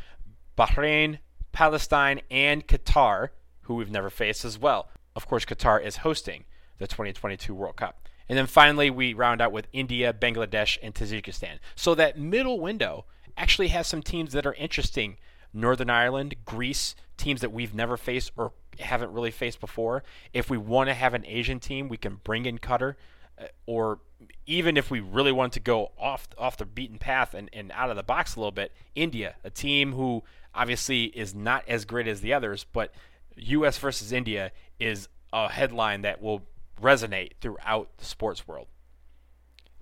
Bahrain, 0.59 1.19
Palestine, 1.53 2.21
and 2.31 2.67
Qatar, 2.67 3.31
who 3.65 3.75
we've 3.75 3.91
never 3.91 4.11
faced 4.11 4.45
as 4.45 4.59
well. 4.59 4.89
Of 5.17 5.27
course, 5.27 5.45
Qatar 5.45 5.83
is 5.85 5.99
hosting 5.99 6.45
the 6.79 6.87
2022 6.87 7.55
World 7.55 7.77
Cup. 7.77 8.09
And 8.29 8.39
then 8.39 8.47
finally, 8.47 8.91
we 8.91 9.13
round 9.13 9.41
out 9.41 9.53
with 9.53 9.69
India, 9.73 10.13
Bangladesh, 10.13 10.79
and 10.83 10.95
Tajikistan. 10.95 11.59
So 11.75 11.95
that 11.95 12.19
middle 12.19 12.59
window 12.59 13.05
actually 13.37 13.69
has 13.69 13.87
some 13.87 14.03
teams 14.03 14.33
that 14.33 14.47
are 14.47 14.55
interesting. 14.55 15.19
Northern 15.53 15.91
Ireland, 15.91 16.35
Greece, 16.45 16.95
teams 17.17 17.41
that 17.43 17.53
we've 17.53 17.75
never 17.75 17.97
faced 17.97 18.33
or 18.37 18.53
haven't 18.81 19.13
really 19.13 19.31
faced 19.31 19.61
before. 19.61 20.03
If 20.33 20.51
we 20.51 20.59
want 20.59 20.89
to 20.89 20.95
have 20.95 21.15
an 21.15 21.25
Asian 21.27 21.61
team, 21.61 21.89
we 21.89 21.97
can 21.97 22.21
bring 22.25 22.47
in 22.47 22.59
Qatar. 22.59 22.97
Uh, 23.39 23.47
or 23.67 23.99
even 24.47 24.77
if 24.77 24.91
we 24.91 25.01
really 25.01 25.33
want 25.33 25.53
to 25.53 25.61
go 25.61 25.91
off 25.99 26.29
off 26.39 26.57
the 26.57 26.65
beaten 26.65 26.99
path 26.99 27.35
and, 27.35 27.51
and 27.53 27.73
out 27.73 27.91
of 27.91 27.97
the 27.97 28.03
box 28.03 28.37
a 28.37 28.41
little 28.41 28.53
bit, 28.53 28.73
India, 28.95 29.35
a 29.43 29.51
team 29.51 29.93
who 29.93 30.23
obviously 30.55 31.05
is 31.05 31.35
not 31.35 31.65
as 31.69 31.85
great 31.85 32.07
as 32.07 32.21
the 32.21 32.33
others, 32.33 32.65
but 32.73 32.95
U.S. 33.37 33.79
versus 33.79 34.13
India 34.13 34.53
is 34.79 35.09
a 35.33 35.49
headline 35.49 36.03
that 36.03 36.23
will 36.23 36.43
resonate 36.81 37.33
throughout 37.41 37.97
the 37.99 38.05
sports 38.05 38.47
world. 38.47 38.69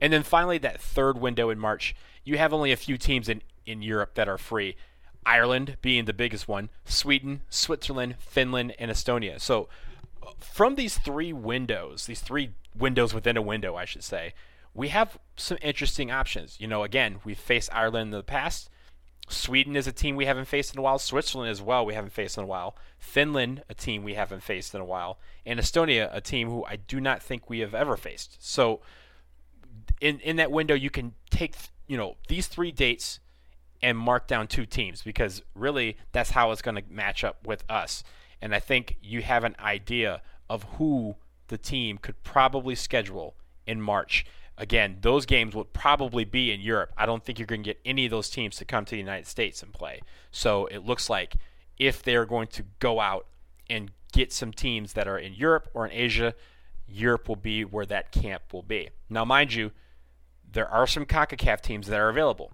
And 0.01 0.13
then 0.13 0.23
finally, 0.23 0.59
that 0.59 0.81
third 0.81 1.19
window 1.19 1.51
in 1.51 1.59
March, 1.59 1.95
you 2.25 2.39
have 2.39 2.53
only 2.53 2.73
a 2.73 2.77
few 2.77 2.99
teams 2.99 3.29
in, 3.29 3.43
in 3.67 3.83
Europe 3.83 4.15
that 4.15 4.29
are 4.29 4.39
free. 4.39 4.77
Ireland 5.25 5.77
being 5.81 6.07
the 6.07 6.13
biggest 6.13 6.49
one, 6.49 6.71
Sweden, 6.85 7.43
Switzerland, 7.49 8.17
Finland, 8.19 8.75
and 8.79 8.91
Estonia. 8.91 9.41
So, 9.41 9.69
from 10.39 10.75
these 10.75 10.99
three 10.99 11.33
windows, 11.33 12.07
these 12.07 12.21
three 12.21 12.51
windows 12.77 13.15
within 13.15 13.37
a 13.37 13.43
window, 13.43 13.77
I 13.77 13.85
should 13.85 14.05
say, 14.05 14.35
we 14.75 14.89
have 14.89 15.19
some 15.37 15.59
interesting 15.63 16.11
options. 16.11 16.57
You 16.61 16.67
know, 16.67 16.83
again, 16.83 17.21
we've 17.25 17.39
faced 17.39 17.73
Ireland 17.73 18.09
in 18.09 18.19
the 18.19 18.23
past. 18.23 18.71
Sweden 19.29 19.77
is 19.77 19.87
a 19.87 19.93
team 19.93 20.17
we 20.17 20.27
haven't 20.27 20.47
faced 20.47 20.75
in 20.75 20.79
a 20.79 20.83
while. 20.83 20.99
Switzerland 20.99 21.51
as 21.51 21.63
well, 21.63 21.87
we 21.87 21.95
haven't 21.95 22.13
faced 22.13 22.37
in 22.37 22.45
a 22.45 22.47
while. 22.47 22.77
Finland, 22.99 23.63
a 23.69 23.75
team 23.75 24.03
we 24.03 24.15
haven't 24.15 24.43
faced 24.43 24.75
in 24.75 24.81
a 24.81 24.85
while. 24.85 25.19
And 25.47 25.59
Estonia, 25.59 26.11
a 26.13 26.21
team 26.21 26.49
who 26.49 26.65
I 26.65 26.77
do 26.77 27.01
not 27.01 27.23
think 27.23 27.49
we 27.49 27.61
have 27.61 27.75
ever 27.75 27.97
faced. 27.97 28.37
So 28.41 28.81
in 30.01 30.21
in 30.21 30.37
that 30.37 30.51
window 30.51 30.75
you 30.75 30.91
can 30.91 31.15
take, 31.31 31.55
you 31.87 31.97
know, 31.97 32.17
these 32.29 32.47
three 32.47 32.73
dates 32.73 33.21
and 33.83 33.99
mark 33.99 34.27
down 34.27 34.47
two 34.47 34.67
teams 34.67 35.03
because 35.03 35.43
really 35.55 35.97
that's 36.13 36.31
how 36.31 36.51
it's 36.51 36.63
going 36.63 36.77
to 36.77 36.85
match 36.91 37.25
up 37.25 37.47
with 37.47 37.65
us. 37.69 38.05
And 38.41 38.55
I 38.55 38.61
think 38.61 38.97
you 39.03 39.23
have 39.23 39.45
an 39.45 39.57
idea 39.61 40.23
of 40.51 40.65
who 40.75 41.17
the 41.49 41.59
team 41.59 41.99
could 41.99 42.23
probably 42.23 42.75
schedule 42.75 43.35
in 43.67 43.81
March. 43.81 44.25
Again, 44.63 44.99
those 45.01 45.27
games 45.27 45.57
will 45.57 45.65
probably 45.65 46.25
be 46.25 46.53
in 46.53 46.61
Europe. 46.61 46.93
I 46.97 47.05
don't 47.05 47.25
think 47.25 47.41
you're 47.41 47.47
going 47.47 47.65
to 47.65 47.71
get 47.71 47.81
any 47.85 48.05
of 48.05 48.13
those 48.13 48.31
teams 48.31 48.55
to 48.59 48.65
come 48.65 48.85
to 48.85 48.93
the 48.93 48.97
United 48.97 49.27
States 49.27 49.61
and 49.61 49.73
play. 49.73 50.03
So 50.31 50.67
it 50.67 50.87
looks 50.87 51.11
like 51.11 51.35
if 51.81 52.01
they're 52.01 52.25
going 52.25 52.47
to 52.47 52.63
go 52.79 53.01
out 53.01 53.27
and 53.69 53.91
get 54.13 54.33
some 54.33 54.53
teams 54.53 54.93
that 54.93 55.09
are 55.09 55.19
in 55.19 55.35
Europe 55.35 55.69
or 55.75 55.85
in 55.85 55.91
Asia, 55.91 56.37
Europe 56.87 57.29
will 57.29 57.35
be 57.35 57.65
where 57.65 57.85
that 57.87 58.13
camp 58.13 58.53
will 58.53 58.63
be. 58.63 58.91
Now, 59.11 59.25
mind 59.25 59.53
you, 59.53 59.73
there 60.49 60.69
are 60.69 60.87
some 60.87 61.07
CONCACAF 61.07 61.61
teams 61.61 61.89
that 61.89 61.99
are 61.99 62.09
available. 62.09 62.53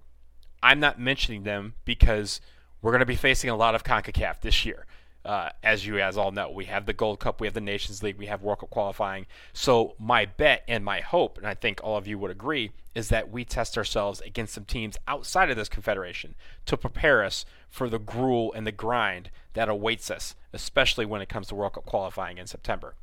I'm 0.63 0.79
not 0.79 0.99
mentioning 0.99 1.43
them 1.43 1.75
because 1.85 2.41
we're 2.81 2.91
going 2.91 3.01
to 3.01 3.05
be 3.05 3.15
facing 3.15 3.51
a 3.51 3.55
lot 3.55 3.75
of 3.75 3.83
CONCACAF 3.83 4.41
this 4.41 4.65
year. 4.65 4.87
Uh, 5.29 5.51
as 5.61 5.85
you 5.85 5.95
guys 5.95 6.17
all 6.17 6.31
know, 6.31 6.49
we 6.49 6.65
have 6.65 6.87
the 6.87 6.91
Gold 6.91 7.19
Cup, 7.19 7.39
we 7.39 7.45
have 7.45 7.53
the 7.53 7.61
Nations 7.61 8.01
League, 8.01 8.17
we 8.17 8.25
have 8.25 8.41
World 8.41 8.61
Cup 8.61 8.71
qualifying. 8.71 9.27
So 9.53 9.93
my 9.99 10.25
bet 10.25 10.63
and 10.67 10.83
my 10.83 11.01
hope, 11.01 11.37
and 11.37 11.45
I 11.45 11.53
think 11.53 11.79
all 11.83 11.97
of 11.97 12.07
you 12.07 12.17
would 12.17 12.31
agree, 12.31 12.71
is 12.95 13.09
that 13.09 13.29
we 13.29 13.45
test 13.45 13.77
ourselves 13.77 14.21
against 14.21 14.55
some 14.55 14.65
teams 14.65 14.97
outside 15.07 15.51
of 15.51 15.55
this 15.55 15.69
confederation 15.69 16.33
to 16.65 16.75
prepare 16.75 17.23
us 17.23 17.45
for 17.69 17.89
the 17.89 17.99
gruel 17.99 18.51
and 18.53 18.65
the 18.65 18.71
grind 18.71 19.29
that 19.53 19.69
awaits 19.69 20.09
us, 20.09 20.33
especially 20.51 21.05
when 21.05 21.21
it 21.21 21.29
comes 21.29 21.49
to 21.49 21.53
World 21.53 21.73
Cup 21.73 21.85
qualifying 21.85 22.39
in 22.39 22.47
September. 22.47 22.95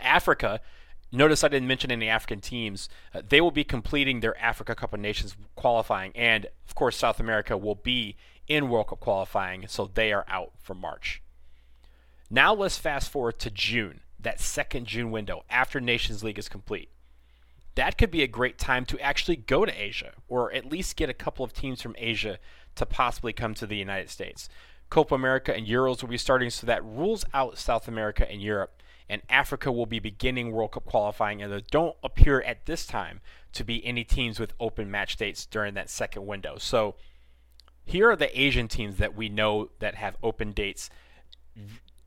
Africa 0.00 0.62
Notice 1.12 1.42
I 1.42 1.48
didn't 1.48 1.66
mention 1.66 1.90
any 1.90 2.08
African 2.08 2.40
teams. 2.40 2.88
Uh, 3.12 3.22
they 3.28 3.40
will 3.40 3.50
be 3.50 3.64
completing 3.64 4.20
their 4.20 4.40
Africa 4.40 4.76
Cup 4.76 4.94
of 4.94 5.00
Nations 5.00 5.36
qualifying, 5.56 6.12
and 6.14 6.46
of 6.68 6.74
course, 6.76 6.96
South 6.96 7.18
America 7.18 7.56
will 7.56 7.74
be 7.74 8.16
in 8.46 8.68
World 8.68 8.88
Cup 8.88 9.00
qualifying, 9.00 9.66
so 9.68 9.90
they 9.92 10.12
are 10.12 10.24
out 10.28 10.52
for 10.60 10.74
March. 10.74 11.22
Now 12.28 12.54
let's 12.54 12.78
fast 12.78 13.10
forward 13.10 13.38
to 13.40 13.50
June, 13.50 14.00
that 14.18 14.40
second 14.40 14.86
June 14.86 15.10
window 15.10 15.44
after 15.50 15.80
Nations 15.80 16.22
League 16.22 16.38
is 16.38 16.48
complete. 16.48 16.90
That 17.74 17.98
could 17.98 18.10
be 18.10 18.22
a 18.22 18.28
great 18.28 18.58
time 18.58 18.84
to 18.86 19.00
actually 19.00 19.36
go 19.36 19.64
to 19.64 19.72
Asia, 19.72 20.12
or 20.28 20.52
at 20.52 20.70
least 20.70 20.96
get 20.96 21.08
a 21.08 21.14
couple 21.14 21.44
of 21.44 21.52
teams 21.52 21.80
from 21.80 21.94
Asia 21.98 22.38
to 22.74 22.86
possibly 22.86 23.32
come 23.32 23.54
to 23.54 23.66
the 23.66 23.76
United 23.76 24.10
States. 24.10 24.48
Copa 24.90 25.14
America 25.14 25.54
and 25.54 25.66
Euros 25.66 26.02
will 26.02 26.08
be 26.08 26.18
starting, 26.18 26.50
so 26.50 26.66
that 26.66 26.84
rules 26.84 27.24
out 27.32 27.58
South 27.58 27.86
America 27.86 28.30
and 28.30 28.42
Europe 28.42 28.80
and 29.08 29.22
Africa 29.28 29.72
will 29.72 29.86
be 29.86 29.98
beginning 29.98 30.52
World 30.52 30.70
Cup 30.70 30.84
qualifying, 30.84 31.42
and 31.42 31.50
there 31.52 31.60
don't 31.72 31.96
appear 32.04 32.42
at 32.42 32.66
this 32.66 32.86
time 32.86 33.20
to 33.52 33.64
be 33.64 33.84
any 33.84 34.04
teams 34.04 34.38
with 34.38 34.54
open 34.60 34.88
match 34.88 35.16
dates 35.16 35.46
during 35.46 35.74
that 35.74 35.90
second 35.90 36.26
window. 36.26 36.58
So 36.58 36.94
here 37.90 38.08
are 38.10 38.16
the 38.16 38.40
Asian 38.40 38.68
teams 38.68 38.98
that 38.98 39.16
we 39.16 39.28
know 39.28 39.70
that 39.80 39.96
have 39.96 40.16
open 40.22 40.52
dates. 40.52 40.90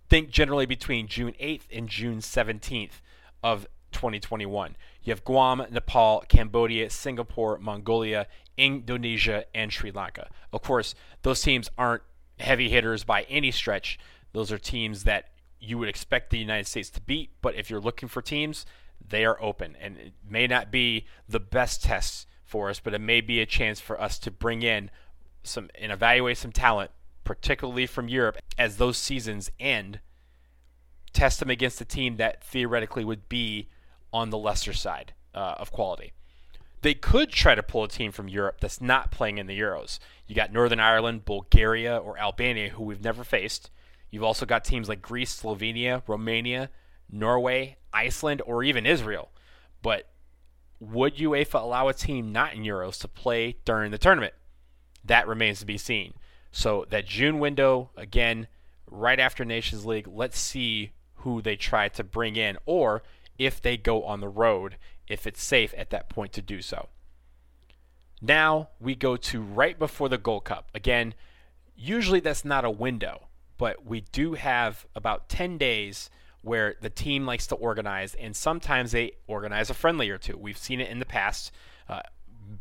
Think 0.10 0.30
generally 0.30 0.66
between 0.66 1.08
June 1.08 1.34
8th 1.42 1.63
and 1.74 1.90
June 1.90 2.20
17th 2.20 3.02
of 3.44 3.68
2021. 3.92 4.78
You 5.04 5.12
have 5.12 5.25
Guam, 5.25 5.66
Nepal, 5.70 6.24
Cambodia, 6.30 6.90
Singapore, 6.90 7.58
Mongolia, 7.60 8.28
Indonesia, 8.58 9.44
and 9.54 9.74
Sri 9.74 9.92
Lanka. 9.92 10.30
Of 10.54 10.62
course, 10.62 10.96
those 11.24 11.42
teams 11.42 11.70
aren't 11.78 12.04
heavy 12.40 12.70
hitters 12.70 13.04
by 13.04 13.24
any 13.24 13.52
stretch. 13.52 14.00
Those 14.32 14.54
are 14.54 14.58
teams 14.58 15.04
that 15.04 15.32
you 15.60 15.78
would 15.78 15.90
expect 15.90 16.30
the 16.30 16.40
United 16.40 16.68
States 16.68 16.90
to 16.92 17.02
beat, 17.02 17.32
but 17.42 17.56
if 17.56 17.70
you're 17.70 17.82
looking 17.82 18.08
for 18.08 18.22
teams, 18.22 18.66
they 19.06 19.25
are 19.25 19.42
open. 19.42 19.75
And 19.82 19.98
it 19.98 20.13
may 20.28 20.48
not 20.48 20.72
be 20.72 21.08
the 21.28 21.42
best 21.42 21.84
tests 21.84 22.25
for 22.46 22.70
us, 22.70 22.80
but 22.80 22.94
it 22.94 23.02
may 23.02 23.20
be 23.20 23.42
a 23.42 23.46
chance 23.46 23.82
for 23.82 24.00
us 24.00 24.18
to 24.20 24.32
bring 24.32 24.62
in 24.62 24.90
some 25.43 25.69
and 25.79 25.91
evaluate 25.91 26.38
some 26.38 26.51
talent, 26.51 26.91
particularly 27.23 27.85
from 27.85 28.07
Europe, 28.07 28.38
as 28.57 28.77
those 28.77 28.97
seasons 28.97 29.51
end. 29.59 30.00
Test 31.13 31.39
them 31.39 31.50
against 31.50 31.79
a 31.79 31.85
team 31.85 32.17
that 32.17 32.43
theoretically 32.43 33.05
would 33.05 33.29
be 33.29 33.69
on 34.12 34.29
the 34.29 34.38
lesser 34.38 34.73
side 34.73 35.13
uh, 35.35 35.55
of 35.57 35.71
quality. 35.71 36.13
They 36.81 36.93
could 36.93 37.29
try 37.29 37.55
to 37.55 37.63
pull 37.63 37.83
a 37.83 37.88
team 37.88 38.12
from 38.12 38.27
Europe 38.27 38.59
that's 38.59 38.81
not 38.81 39.12
playing 39.12 39.38
in 39.38 39.47
the 39.47 39.57
Euros. 39.57 40.00
You 40.27 40.35
got 40.35 40.51
Northern 40.51 40.79
Ireland, 40.79 41.23
Bulgaria, 41.23 41.97
or 41.97 42.17
Albania, 42.17 42.69
who 42.69 42.83
we've 42.83 43.03
never 43.03 43.23
faced. 43.23 43.69
You've 44.12 44.23
also 44.23 44.45
got 44.45 44.65
teams 44.65 44.89
like 44.89 45.01
Greece, 45.01 45.41
Slovenia, 45.41 46.03
Romania, 46.07 46.69
Norway, 47.09 47.77
Iceland, 47.93 48.41
or 48.45 48.63
even 48.63 48.85
Israel. 48.85 49.31
But 49.81 50.09
would 50.79 51.15
UEFA 51.15 51.62
allow 51.62 51.88
a 51.88 51.93
team 51.93 52.31
not 52.31 52.53
in 52.53 52.63
Euros 52.63 53.00
to 53.01 53.07
play 53.07 53.57
during 53.63 53.91
the 53.91 53.97
tournament? 53.97 54.33
That 55.03 55.27
remains 55.27 55.60
to 55.60 55.65
be 55.65 55.77
seen. 55.77 56.13
So 56.51 56.86
that 56.89 57.05
June 57.05 57.39
window, 57.39 57.89
again, 57.98 58.48
right 58.89 59.19
after 59.19 59.43
Nations 59.43 59.86
League, 59.86 60.07
let's 60.07 60.39
see 60.39 60.91
who 61.17 61.41
they 61.41 61.55
try 61.55 61.88
to 61.89 62.03
bring 62.03 62.36
in, 62.36 62.57
or 62.65 63.03
if 63.38 63.62
they 63.62 63.77
go 63.77 64.03
on 64.03 64.19
the 64.19 64.29
road, 64.29 64.77
if 65.07 65.25
it's 65.25 65.43
safe 65.43 65.74
at 65.77 65.89
that 65.89 66.10
point 66.10 66.33
to 66.33 66.41
do 66.41 66.62
so. 66.62 66.89
Now 68.22 68.69
we 68.79 68.95
go 68.95 69.17
to 69.17 69.41
right 69.41 69.77
before 69.77 70.10
the 70.10 70.17
Gold 70.17 70.45
Cup. 70.45 70.69
Again, 70.74 71.13
usually 71.75 72.19
that's 72.19 72.45
not 72.45 72.65
a 72.65 72.69
window 72.69 73.27
but 73.63 73.86
we 73.86 74.01
do 74.12 74.33
have 74.33 74.86
about 74.95 75.29
10 75.29 75.57
days 75.57 76.10
where 76.41 76.75
the 76.81 76.89
team 76.89 77.25
likes 77.25 77.48
to 77.48 77.55
organize, 77.55 78.13
and 78.15 78.36
sometimes 78.36 78.91
they 78.91 79.13
organize 79.27 79.69
a 79.69 79.74
friendly 79.74 80.10
or 80.10 80.17
two. 80.17 80.38
We've 80.38 80.57
seen 80.57 80.81
it 80.81 80.89
in 80.89 81.00
the 81.00 81.05
past. 81.05 81.51
Uh, 81.88 82.01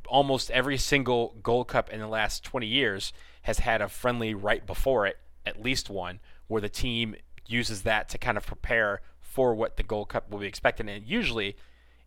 almost 0.08 0.50
every 0.50 0.78
single 0.78 1.36
Gold 1.42 1.68
Cup 1.68 1.90
in 1.90 2.00
the 2.00 2.06
last 2.06 2.44
20 2.44 2.66
years 2.66 3.12
has 3.42 3.60
had 3.60 3.80
a 3.80 3.88
friendly 3.88 4.34
right 4.34 4.66
before 4.66 5.06
it, 5.06 5.16
at 5.44 5.62
least 5.62 5.90
one, 5.90 6.20
where 6.46 6.60
the 6.60 6.68
team 6.68 7.16
uses 7.46 7.82
that 7.82 8.08
to 8.10 8.18
kind 8.18 8.36
of 8.36 8.46
prepare 8.46 9.00
for 9.20 9.54
what 9.54 9.76
the 9.76 9.82
Gold 9.82 10.08
Cup 10.08 10.30
will 10.30 10.38
be 10.38 10.46
expecting. 10.46 10.88
And 10.88 11.06
usually 11.06 11.56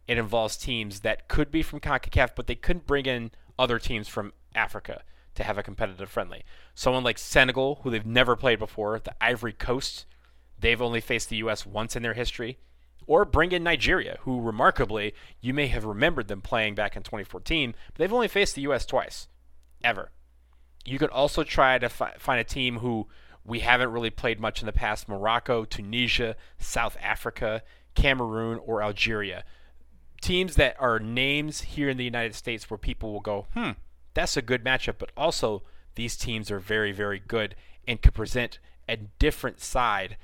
it 0.07 0.17
involves 0.17 0.57
teams 0.57 1.01
that 1.01 1.27
could 1.27 1.51
be 1.51 1.63
from 1.63 1.79
CONCACAF, 1.79 2.31
but 2.35 2.47
they 2.47 2.55
couldn't 2.55 2.87
bring 2.87 3.05
in 3.05 3.31
other 3.57 3.79
teams 3.79 4.07
from 4.07 4.33
Africa 4.53 5.03
to 5.35 5.43
have 5.43 5.57
a 5.57 5.63
competitive 5.63 6.09
friendly. 6.09 6.43
Someone 6.73 7.03
like 7.03 7.17
Senegal, 7.17 7.79
who 7.83 7.89
they've 7.89 8.05
never 8.05 8.35
played 8.35 8.59
before, 8.59 8.99
the 8.99 9.15
Ivory 9.21 9.53
Coast, 9.53 10.05
they've 10.59 10.81
only 10.81 11.01
faced 11.01 11.29
the 11.29 11.37
U.S. 11.37 11.65
once 11.65 11.95
in 11.95 12.03
their 12.03 12.13
history. 12.13 12.57
Or 13.07 13.25
bring 13.25 13.51
in 13.51 13.63
Nigeria, 13.63 14.17
who 14.21 14.41
remarkably, 14.41 15.13
you 15.39 15.53
may 15.53 15.67
have 15.67 15.85
remembered 15.85 16.27
them 16.27 16.41
playing 16.41 16.75
back 16.75 16.95
in 16.95 17.03
2014, 17.03 17.75
but 17.87 17.95
they've 17.95 18.13
only 18.13 18.27
faced 18.27 18.55
the 18.55 18.63
U.S. 18.63 18.85
twice, 18.85 19.27
ever. 19.83 20.11
You 20.85 20.97
could 20.99 21.09
also 21.09 21.43
try 21.43 21.77
to 21.77 21.89
fi- 21.89 22.15
find 22.17 22.39
a 22.39 22.43
team 22.43 22.79
who 22.79 23.07
we 23.43 23.59
haven't 23.59 23.91
really 23.91 24.09
played 24.09 24.39
much 24.39 24.61
in 24.61 24.65
the 24.65 24.73
past 24.73 25.07
Morocco, 25.07 25.65
Tunisia, 25.65 26.35
South 26.57 26.97
Africa, 27.01 27.61
Cameroon, 27.93 28.59
or 28.65 28.81
Algeria. 28.81 29.43
Teams 30.21 30.55
that 30.55 30.75
are 30.79 30.99
names 30.99 31.61
here 31.61 31.89
in 31.89 31.97
the 31.97 32.03
United 32.03 32.33
States 32.33 32.69
where 32.69 32.77
people 32.77 33.13
will 33.13 33.19
go, 33.19 33.45
hmm, 33.53 33.71
that's 34.15 34.35
a 34.35 34.41
good 34.41 34.63
matchup. 34.63 34.95
But 34.97 35.11
also, 35.15 35.61
these 35.93 36.17
teams 36.17 36.49
are 36.49 36.59
very, 36.59 36.91
very 36.91 37.19
good 37.19 37.55
and 37.87 38.01
could 38.01 38.15
present 38.15 38.59
a 38.89 38.97
different 38.97 39.59
side 39.59 40.17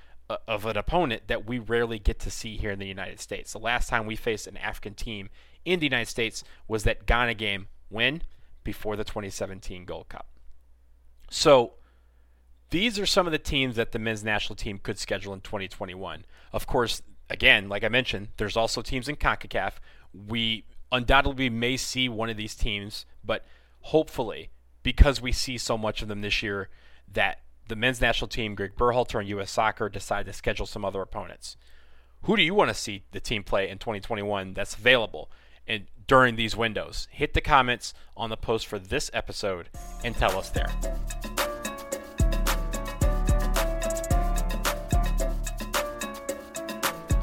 of 0.48 0.66
an 0.66 0.78
opponent 0.78 1.24
that 1.28 1.46
we 1.46 1.60
rarely 1.60 2.00
get 2.00 2.20
to 2.20 2.32
see 2.32 2.58
here 2.58 2.72
in 2.72 2.80
the 2.80 2.88
United 2.88 3.20
States. 3.20 3.54
The 3.54 3.60
last 3.60 3.90
time 3.90 4.06
we 4.06 4.16
faced 4.16 4.48
an 4.48 4.58
African 4.58 4.94
team 4.94 5.30
in 5.66 5.80
the 5.80 5.86
United 5.86 6.10
States 6.10 6.44
was 6.68 6.84
that 6.84 7.06
Ghana 7.06 7.36
game 7.36 7.68
win 7.90 8.22
before 8.64 8.96
the 8.96 9.04
2017 9.04 9.86
Gold 9.86 10.10
Cup. 10.10 10.28
So 11.30 11.74
these 12.70 12.98
are 13.00 13.06
some 13.06 13.26
of 13.26 13.32
the 13.32 13.40
teams 13.40 13.76
that 13.76 13.92
the 13.92 14.00
men's 14.00 14.24
national 14.24 14.56
team 14.56 14.80
could 14.80 14.98
schedule 14.98 15.34
in 15.34 15.42
2021. 15.42 16.26
Of 16.54 16.68
course, 16.68 17.02
again, 17.30 17.70
like 17.70 17.84
I 17.84 17.90
mentioned, 17.90 18.30
there's 18.38 18.58
also 18.58 18.82
teams 18.82 19.08
in 19.08 19.16
CONCACAF. 19.16 19.74
We 20.14 20.66
undoubtedly 20.92 21.50
may 21.50 21.78
see 21.78 22.10
one 22.10 22.30
of 22.30 22.38
these 22.38 22.56
teams, 22.56 23.06
but 23.24 23.46
hopefully, 23.82 24.50
because 24.84 25.22
we 25.22 25.32
see 25.32 25.58
so 25.58 25.78
much 25.78 26.02
of 26.02 26.08
them 26.08 26.22
this 26.22 26.42
year, 26.42 26.70
that 27.12 27.40
the 27.68 27.76
men's 27.76 28.02
national 28.02 28.28
team, 28.28 28.56
Greg 28.56 28.76
Berhalter 28.76 29.20
and 29.20 29.30
U.S. 29.30 29.52
Soccer, 29.52 29.90
decide 29.90 30.26
to 30.26 30.34
schedule 30.34 30.66
some 30.66 30.84
other 30.86 31.02
opponents. 31.02 31.58
Who 32.24 32.36
do 32.38 32.44
you 32.44 32.54
want 32.54 32.70
to 32.70 32.76
see 32.76 33.04
the 33.12 33.20
team 33.20 33.44
play 33.44 33.70
in 33.70 33.80
2021 33.80 34.54
that's 34.54 34.76
available 34.76 35.32
and 35.68 35.86
during 36.08 36.36
these 36.36 36.56
windows? 36.56 37.08
Hit 37.12 37.34
the 37.34 37.42
comments 37.42 37.94
on 38.16 38.30
the 38.30 38.38
post 38.38 38.68
for 38.68 38.78
this 38.78 39.10
episode 39.14 39.70
and 40.04 40.16
tell 40.16 40.38
us 40.38 40.50
there. 40.50 40.70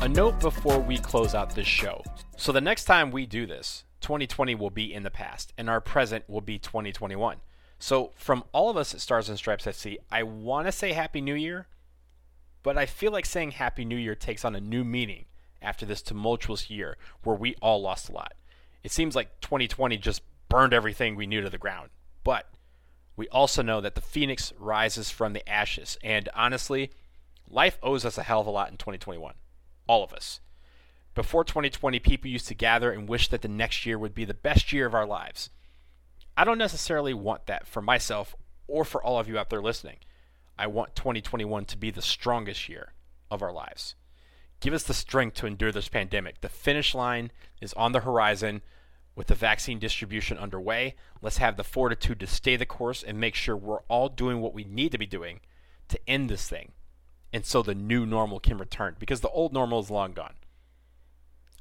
A 0.00 0.08
note 0.08 0.40
before 0.40 0.78
we 0.78 0.98
close 0.98 1.34
out 1.34 1.54
this 1.54 1.66
show. 1.66 2.02
So, 2.36 2.52
the 2.52 2.60
next 2.60 2.84
time 2.84 3.10
we 3.10 3.26
do 3.26 3.46
this, 3.46 3.84
2020 4.00 4.54
will 4.54 4.70
be 4.70 4.94
in 4.94 5.02
the 5.02 5.10
past, 5.10 5.52
and 5.58 5.68
our 5.68 5.80
present 5.80 6.24
will 6.28 6.40
be 6.40 6.58
2021. 6.58 7.38
So, 7.78 8.12
from 8.16 8.44
all 8.52 8.70
of 8.70 8.76
us 8.76 8.92
at 8.92 9.00
Stars 9.00 9.28
and 9.28 9.38
Stripes 9.38 9.64
FC, 9.66 9.98
I 10.10 10.24
want 10.24 10.66
to 10.66 10.72
say 10.72 10.92
Happy 10.92 11.20
New 11.20 11.34
Year, 11.34 11.68
but 12.62 12.76
I 12.76 12.86
feel 12.86 13.12
like 13.12 13.24
saying 13.24 13.52
Happy 13.52 13.84
New 13.84 13.96
Year 13.96 14.16
takes 14.16 14.44
on 14.44 14.56
a 14.56 14.60
new 14.60 14.84
meaning 14.84 15.26
after 15.62 15.86
this 15.86 16.02
tumultuous 16.02 16.70
year 16.70 16.96
where 17.22 17.36
we 17.36 17.54
all 17.62 17.80
lost 17.80 18.08
a 18.08 18.12
lot. 18.12 18.34
It 18.82 18.90
seems 18.92 19.14
like 19.14 19.40
2020 19.40 19.96
just 19.98 20.22
burned 20.48 20.72
everything 20.72 21.14
we 21.14 21.26
knew 21.26 21.40
to 21.40 21.50
the 21.50 21.58
ground. 21.58 21.90
But 22.24 22.48
We 23.18 23.28
also 23.30 23.62
know 23.62 23.80
that 23.80 23.96
the 23.96 24.00
phoenix 24.00 24.52
rises 24.60 25.10
from 25.10 25.32
the 25.32 25.46
ashes. 25.48 25.98
And 26.04 26.28
honestly, 26.36 26.92
life 27.50 27.76
owes 27.82 28.04
us 28.04 28.16
a 28.16 28.22
hell 28.22 28.40
of 28.40 28.46
a 28.46 28.50
lot 28.50 28.70
in 28.70 28.76
2021. 28.76 29.34
All 29.88 30.04
of 30.04 30.12
us. 30.12 30.38
Before 31.16 31.42
2020, 31.42 31.98
people 31.98 32.30
used 32.30 32.46
to 32.46 32.54
gather 32.54 32.92
and 32.92 33.08
wish 33.08 33.26
that 33.28 33.42
the 33.42 33.48
next 33.48 33.84
year 33.84 33.98
would 33.98 34.14
be 34.14 34.24
the 34.24 34.34
best 34.34 34.72
year 34.72 34.86
of 34.86 34.94
our 34.94 35.04
lives. 35.04 35.50
I 36.38 36.44
don't 36.44 36.56
necessarily 36.56 37.12
want 37.12 37.46
that 37.46 37.66
for 37.66 37.82
myself 37.82 38.36
or 38.68 38.84
for 38.84 39.02
all 39.02 39.18
of 39.18 39.26
you 39.28 39.36
out 39.36 39.50
there 39.50 39.60
listening. 39.60 39.96
I 40.56 40.68
want 40.68 40.94
2021 40.94 41.64
to 41.64 41.76
be 41.76 41.90
the 41.90 42.00
strongest 42.00 42.68
year 42.68 42.92
of 43.28 43.42
our 43.42 43.52
lives. 43.52 43.96
Give 44.60 44.72
us 44.72 44.84
the 44.84 44.94
strength 44.94 45.34
to 45.38 45.46
endure 45.46 45.72
this 45.72 45.88
pandemic. 45.88 46.40
The 46.40 46.48
finish 46.48 46.94
line 46.94 47.32
is 47.60 47.72
on 47.72 47.90
the 47.90 48.00
horizon 48.00 48.62
with 49.16 49.26
the 49.26 49.34
vaccine 49.34 49.80
distribution 49.80 50.38
underway. 50.38 50.94
Let's 51.20 51.38
have 51.38 51.56
the 51.56 51.64
fortitude 51.64 52.20
to 52.20 52.28
stay 52.28 52.54
the 52.54 52.64
course 52.64 53.02
and 53.02 53.18
make 53.18 53.34
sure 53.34 53.56
we're 53.56 53.82
all 53.88 54.08
doing 54.08 54.40
what 54.40 54.54
we 54.54 54.62
need 54.62 54.92
to 54.92 54.98
be 54.98 55.06
doing 55.06 55.40
to 55.88 55.98
end 56.08 56.30
this 56.30 56.48
thing. 56.48 56.70
And 57.32 57.44
so 57.44 57.62
the 57.62 57.74
new 57.74 58.06
normal 58.06 58.38
can 58.38 58.58
return 58.58 58.94
because 59.00 59.22
the 59.22 59.30
old 59.30 59.52
normal 59.52 59.80
is 59.80 59.90
long 59.90 60.12
gone. 60.12 60.34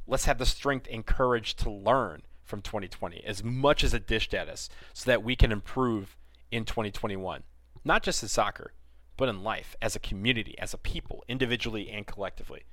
Let's 0.06 0.26
have 0.26 0.38
the 0.38 0.46
strength 0.46 0.88
and 0.92 1.04
courage 1.04 1.56
to 1.56 1.72
learn 1.72 2.22
from 2.48 2.62
2020 2.62 3.24
as 3.24 3.44
much 3.44 3.84
as 3.84 3.94
it 3.94 4.08
dished 4.08 4.34
at 4.34 4.50
us 4.50 4.70
so 4.94 5.10
that 5.12 5.24
we 5.24 5.36
can 5.36 5.52
improve 5.52 6.18
in 6.50 6.66
2021. 6.66 7.44
Not 7.84 8.04
just 8.04 8.24
in 8.24 8.30
soccer, 8.30 8.74
but 9.18 9.30
in 9.30 9.44
life, 9.44 9.76
as 9.82 9.96
a 9.96 10.00
community, 10.00 10.58
as 10.60 10.74
a 10.74 10.78
people, 10.78 11.24
individually 11.28 11.90
and 11.90 12.06
collectively. 12.06 12.64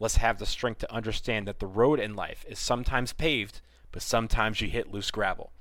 Let's 0.00 0.16
have 0.16 0.38
the 0.38 0.46
strength 0.46 0.78
to 0.80 0.92
understand 0.92 1.46
that 1.46 1.58
the 1.60 1.66
road 1.66 2.00
in 2.00 2.16
life 2.16 2.44
is 2.48 2.58
sometimes 2.58 3.12
paved, 3.12 3.60
but 3.92 4.02
sometimes 4.02 4.60
you 4.60 4.68
hit 4.68 4.90
loose 4.90 5.10
gravel. 5.10 5.52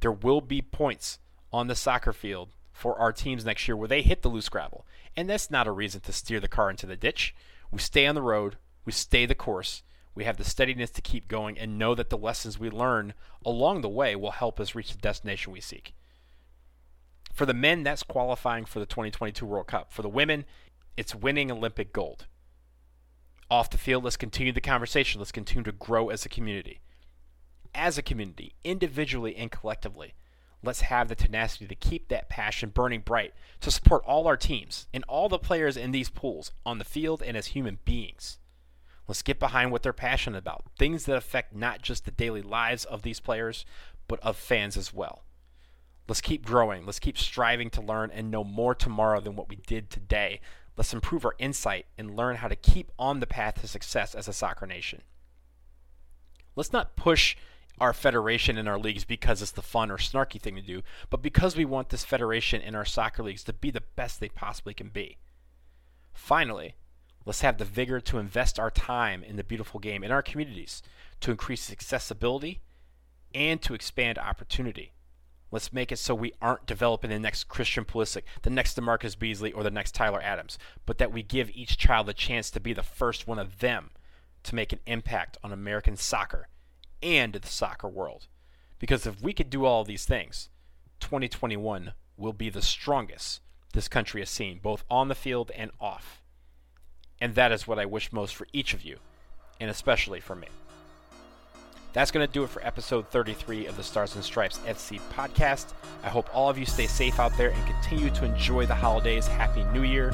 There 0.00 0.12
will 0.12 0.40
be 0.40 0.62
points 0.62 1.18
on 1.52 1.68
the 1.68 1.74
soccer 1.74 2.12
field 2.12 2.50
for 2.72 2.98
our 2.98 3.12
teams 3.12 3.44
next 3.44 3.66
year 3.66 3.76
where 3.76 3.88
they 3.88 4.02
hit 4.02 4.22
the 4.22 4.28
loose 4.28 4.48
gravel. 4.48 4.84
And 5.16 5.30
that's 5.30 5.50
not 5.50 5.66
a 5.66 5.72
reason 5.72 6.00
to 6.02 6.12
steer 6.12 6.40
the 6.40 6.48
car 6.48 6.70
into 6.70 6.86
the 6.86 6.96
ditch. 6.96 7.34
We 7.70 7.78
stay 7.78 8.06
on 8.06 8.14
the 8.14 8.22
road, 8.22 8.56
we 8.84 8.92
stay 8.92 9.26
the 9.26 9.34
course, 9.34 9.82
we 10.14 10.24
have 10.24 10.36
the 10.36 10.44
steadiness 10.44 10.90
to 10.90 11.02
keep 11.02 11.28
going 11.28 11.58
and 11.58 11.78
know 11.78 11.94
that 11.94 12.10
the 12.10 12.18
lessons 12.18 12.58
we 12.58 12.70
learn 12.70 13.14
along 13.44 13.80
the 13.80 13.88
way 13.88 14.14
will 14.14 14.32
help 14.32 14.60
us 14.60 14.74
reach 14.74 14.92
the 14.92 14.98
destination 14.98 15.52
we 15.52 15.60
seek. 15.60 15.94
For 17.32 17.46
the 17.46 17.54
men, 17.54 17.82
that's 17.82 18.04
qualifying 18.04 18.64
for 18.64 18.78
the 18.78 18.86
2022 18.86 19.44
World 19.44 19.66
Cup. 19.66 19.92
For 19.92 20.02
the 20.02 20.08
women, 20.08 20.44
it's 20.96 21.16
winning 21.16 21.50
Olympic 21.50 21.92
gold. 21.92 22.26
Off 23.50 23.70
the 23.70 23.78
field, 23.78 24.04
let's 24.04 24.16
continue 24.16 24.52
the 24.52 24.60
conversation. 24.60 25.20
Let's 25.20 25.32
continue 25.32 25.64
to 25.64 25.72
grow 25.72 26.10
as 26.10 26.24
a 26.24 26.28
community. 26.28 26.80
As 27.74 27.98
a 27.98 28.02
community, 28.02 28.54
individually 28.62 29.34
and 29.34 29.50
collectively, 29.50 30.14
let's 30.62 30.82
have 30.82 31.08
the 31.08 31.16
tenacity 31.16 31.66
to 31.66 31.74
keep 31.74 32.08
that 32.08 32.28
passion 32.28 32.70
burning 32.70 33.00
bright 33.00 33.34
to 33.60 33.70
support 33.72 34.04
all 34.06 34.28
our 34.28 34.36
teams 34.36 34.86
and 34.94 35.02
all 35.08 35.28
the 35.28 35.38
players 35.38 35.76
in 35.76 35.90
these 35.90 36.08
pools 36.08 36.52
on 36.64 36.78
the 36.78 36.84
field 36.84 37.20
and 37.20 37.36
as 37.36 37.48
human 37.48 37.80
beings. 37.84 38.38
Let's 39.06 39.22
get 39.22 39.38
behind 39.38 39.70
what 39.70 39.82
they're 39.82 39.92
passionate 39.92 40.38
about, 40.38 40.64
things 40.78 41.04
that 41.04 41.16
affect 41.16 41.54
not 41.54 41.82
just 41.82 42.04
the 42.04 42.10
daily 42.10 42.42
lives 42.42 42.84
of 42.84 43.02
these 43.02 43.20
players, 43.20 43.66
but 44.08 44.20
of 44.20 44.36
fans 44.36 44.76
as 44.76 44.94
well. 44.94 45.24
Let's 46.08 46.20
keep 46.20 46.44
growing. 46.44 46.84
Let's 46.84 46.98
keep 46.98 47.18
striving 47.18 47.70
to 47.70 47.80
learn 47.80 48.10
and 48.10 48.30
know 48.30 48.44
more 48.44 48.74
tomorrow 48.74 49.20
than 49.20 49.36
what 49.36 49.48
we 49.48 49.56
did 49.56 49.90
today. 49.90 50.40
Let's 50.76 50.92
improve 50.92 51.24
our 51.24 51.34
insight 51.38 51.86
and 51.96 52.16
learn 52.16 52.36
how 52.36 52.48
to 52.48 52.56
keep 52.56 52.90
on 52.98 53.20
the 53.20 53.26
path 53.26 53.60
to 53.60 53.68
success 53.68 54.14
as 54.14 54.28
a 54.28 54.32
soccer 54.32 54.66
nation. 54.66 55.02
Let's 56.56 56.72
not 56.72 56.96
push 56.96 57.36
our 57.78 57.92
federation 57.92 58.56
and 58.56 58.68
our 58.68 58.78
leagues 58.78 59.04
because 59.04 59.42
it's 59.42 59.50
the 59.50 59.62
fun 59.62 59.90
or 59.90 59.96
snarky 59.96 60.40
thing 60.40 60.54
to 60.56 60.62
do, 60.62 60.82
but 61.10 61.22
because 61.22 61.56
we 61.56 61.64
want 61.64 61.88
this 61.88 62.04
federation 62.04 62.60
and 62.62 62.76
our 62.76 62.84
soccer 62.84 63.22
leagues 63.22 63.44
to 63.44 63.52
be 63.52 63.70
the 63.70 63.82
best 63.96 64.20
they 64.20 64.28
possibly 64.28 64.74
can 64.74 64.88
be. 64.88 65.18
Finally, 66.12 66.74
Let's 67.26 67.40
have 67.40 67.58
the 67.58 67.64
vigor 67.64 68.00
to 68.00 68.18
invest 68.18 68.58
our 68.58 68.70
time 68.70 69.24
in 69.24 69.36
the 69.36 69.44
beautiful 69.44 69.80
game 69.80 70.04
in 70.04 70.12
our 70.12 70.22
communities 70.22 70.82
to 71.20 71.30
increase 71.30 71.72
accessibility 71.72 72.60
and 73.34 73.62
to 73.62 73.74
expand 73.74 74.18
opportunity. 74.18 74.92
Let's 75.50 75.72
make 75.72 75.92
it 75.92 75.98
so 75.98 76.14
we 76.14 76.34
aren't 76.42 76.66
developing 76.66 77.10
the 77.10 77.18
next 77.18 77.44
Christian 77.44 77.84
Pulisic, 77.84 78.22
the 78.42 78.50
next 78.50 78.76
DeMarcus 78.76 79.18
Beasley, 79.18 79.52
or 79.52 79.62
the 79.62 79.70
next 79.70 79.94
Tyler 79.94 80.20
Adams, 80.20 80.58
but 80.84 80.98
that 80.98 81.12
we 81.12 81.22
give 81.22 81.50
each 81.54 81.78
child 81.78 82.08
a 82.08 82.12
chance 82.12 82.50
to 82.50 82.60
be 82.60 82.72
the 82.72 82.82
first 82.82 83.26
one 83.26 83.38
of 83.38 83.60
them 83.60 83.90
to 84.42 84.54
make 84.54 84.72
an 84.72 84.80
impact 84.86 85.38
on 85.44 85.52
American 85.52 85.96
soccer 85.96 86.48
and 87.02 87.34
the 87.34 87.46
soccer 87.46 87.88
world. 87.88 88.26
Because 88.78 89.06
if 89.06 89.22
we 89.22 89.32
could 89.32 89.48
do 89.48 89.64
all 89.64 89.84
these 89.84 90.04
things, 90.04 90.50
2021 91.00 91.92
will 92.16 92.32
be 92.32 92.50
the 92.50 92.60
strongest 92.60 93.40
this 93.72 93.88
country 93.88 94.20
has 94.20 94.30
seen, 94.30 94.58
both 94.62 94.84
on 94.90 95.08
the 95.08 95.14
field 95.14 95.50
and 95.56 95.70
off. 95.80 96.23
And 97.24 97.34
that 97.36 97.52
is 97.52 97.66
what 97.66 97.78
I 97.78 97.86
wish 97.86 98.12
most 98.12 98.36
for 98.36 98.46
each 98.52 98.74
of 98.74 98.84
you, 98.84 98.98
and 99.58 99.70
especially 99.70 100.20
for 100.20 100.34
me. 100.34 100.46
That's 101.94 102.10
going 102.10 102.26
to 102.26 102.30
do 102.30 102.44
it 102.44 102.50
for 102.50 102.62
episode 102.62 103.08
33 103.08 103.64
of 103.64 103.78
the 103.78 103.82
Stars 103.82 104.14
and 104.14 104.22
Stripes 104.22 104.58
FC 104.66 105.00
podcast. 105.10 105.72
I 106.02 106.10
hope 106.10 106.28
all 106.34 106.50
of 106.50 106.58
you 106.58 106.66
stay 106.66 106.86
safe 106.86 107.18
out 107.18 107.34
there 107.38 107.48
and 107.48 107.66
continue 107.66 108.10
to 108.10 108.26
enjoy 108.26 108.66
the 108.66 108.74
holidays. 108.74 109.26
Happy 109.26 109.64
New 109.72 109.84
Year. 109.84 110.12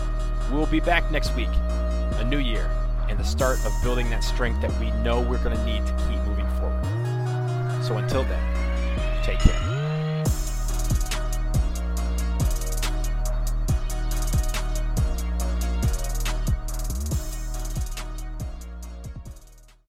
We'll 0.53 0.66
be 0.66 0.79
back 0.79 1.11
next 1.11 1.35
week, 1.35 1.49
a 1.49 2.25
new 2.31 2.38
year, 2.38 2.70
and 3.09 3.18
the 3.18 3.25
start 3.25 3.59
of 3.66 3.73
building 3.83 4.09
that 4.11 4.23
strength 4.23 4.61
that 4.61 4.79
we 4.79 4.92
know 5.03 5.20
we're 5.20 5.42
going 5.42 5.57
to 5.57 5.64
need 5.64 5.85
to 5.85 5.92
keep 6.09 6.20
moving 6.29 6.46
forward. 6.61 7.83
So 7.83 7.96
until 7.96 8.23
then, 8.23 9.25
take 9.25 9.40
care. 9.40 9.80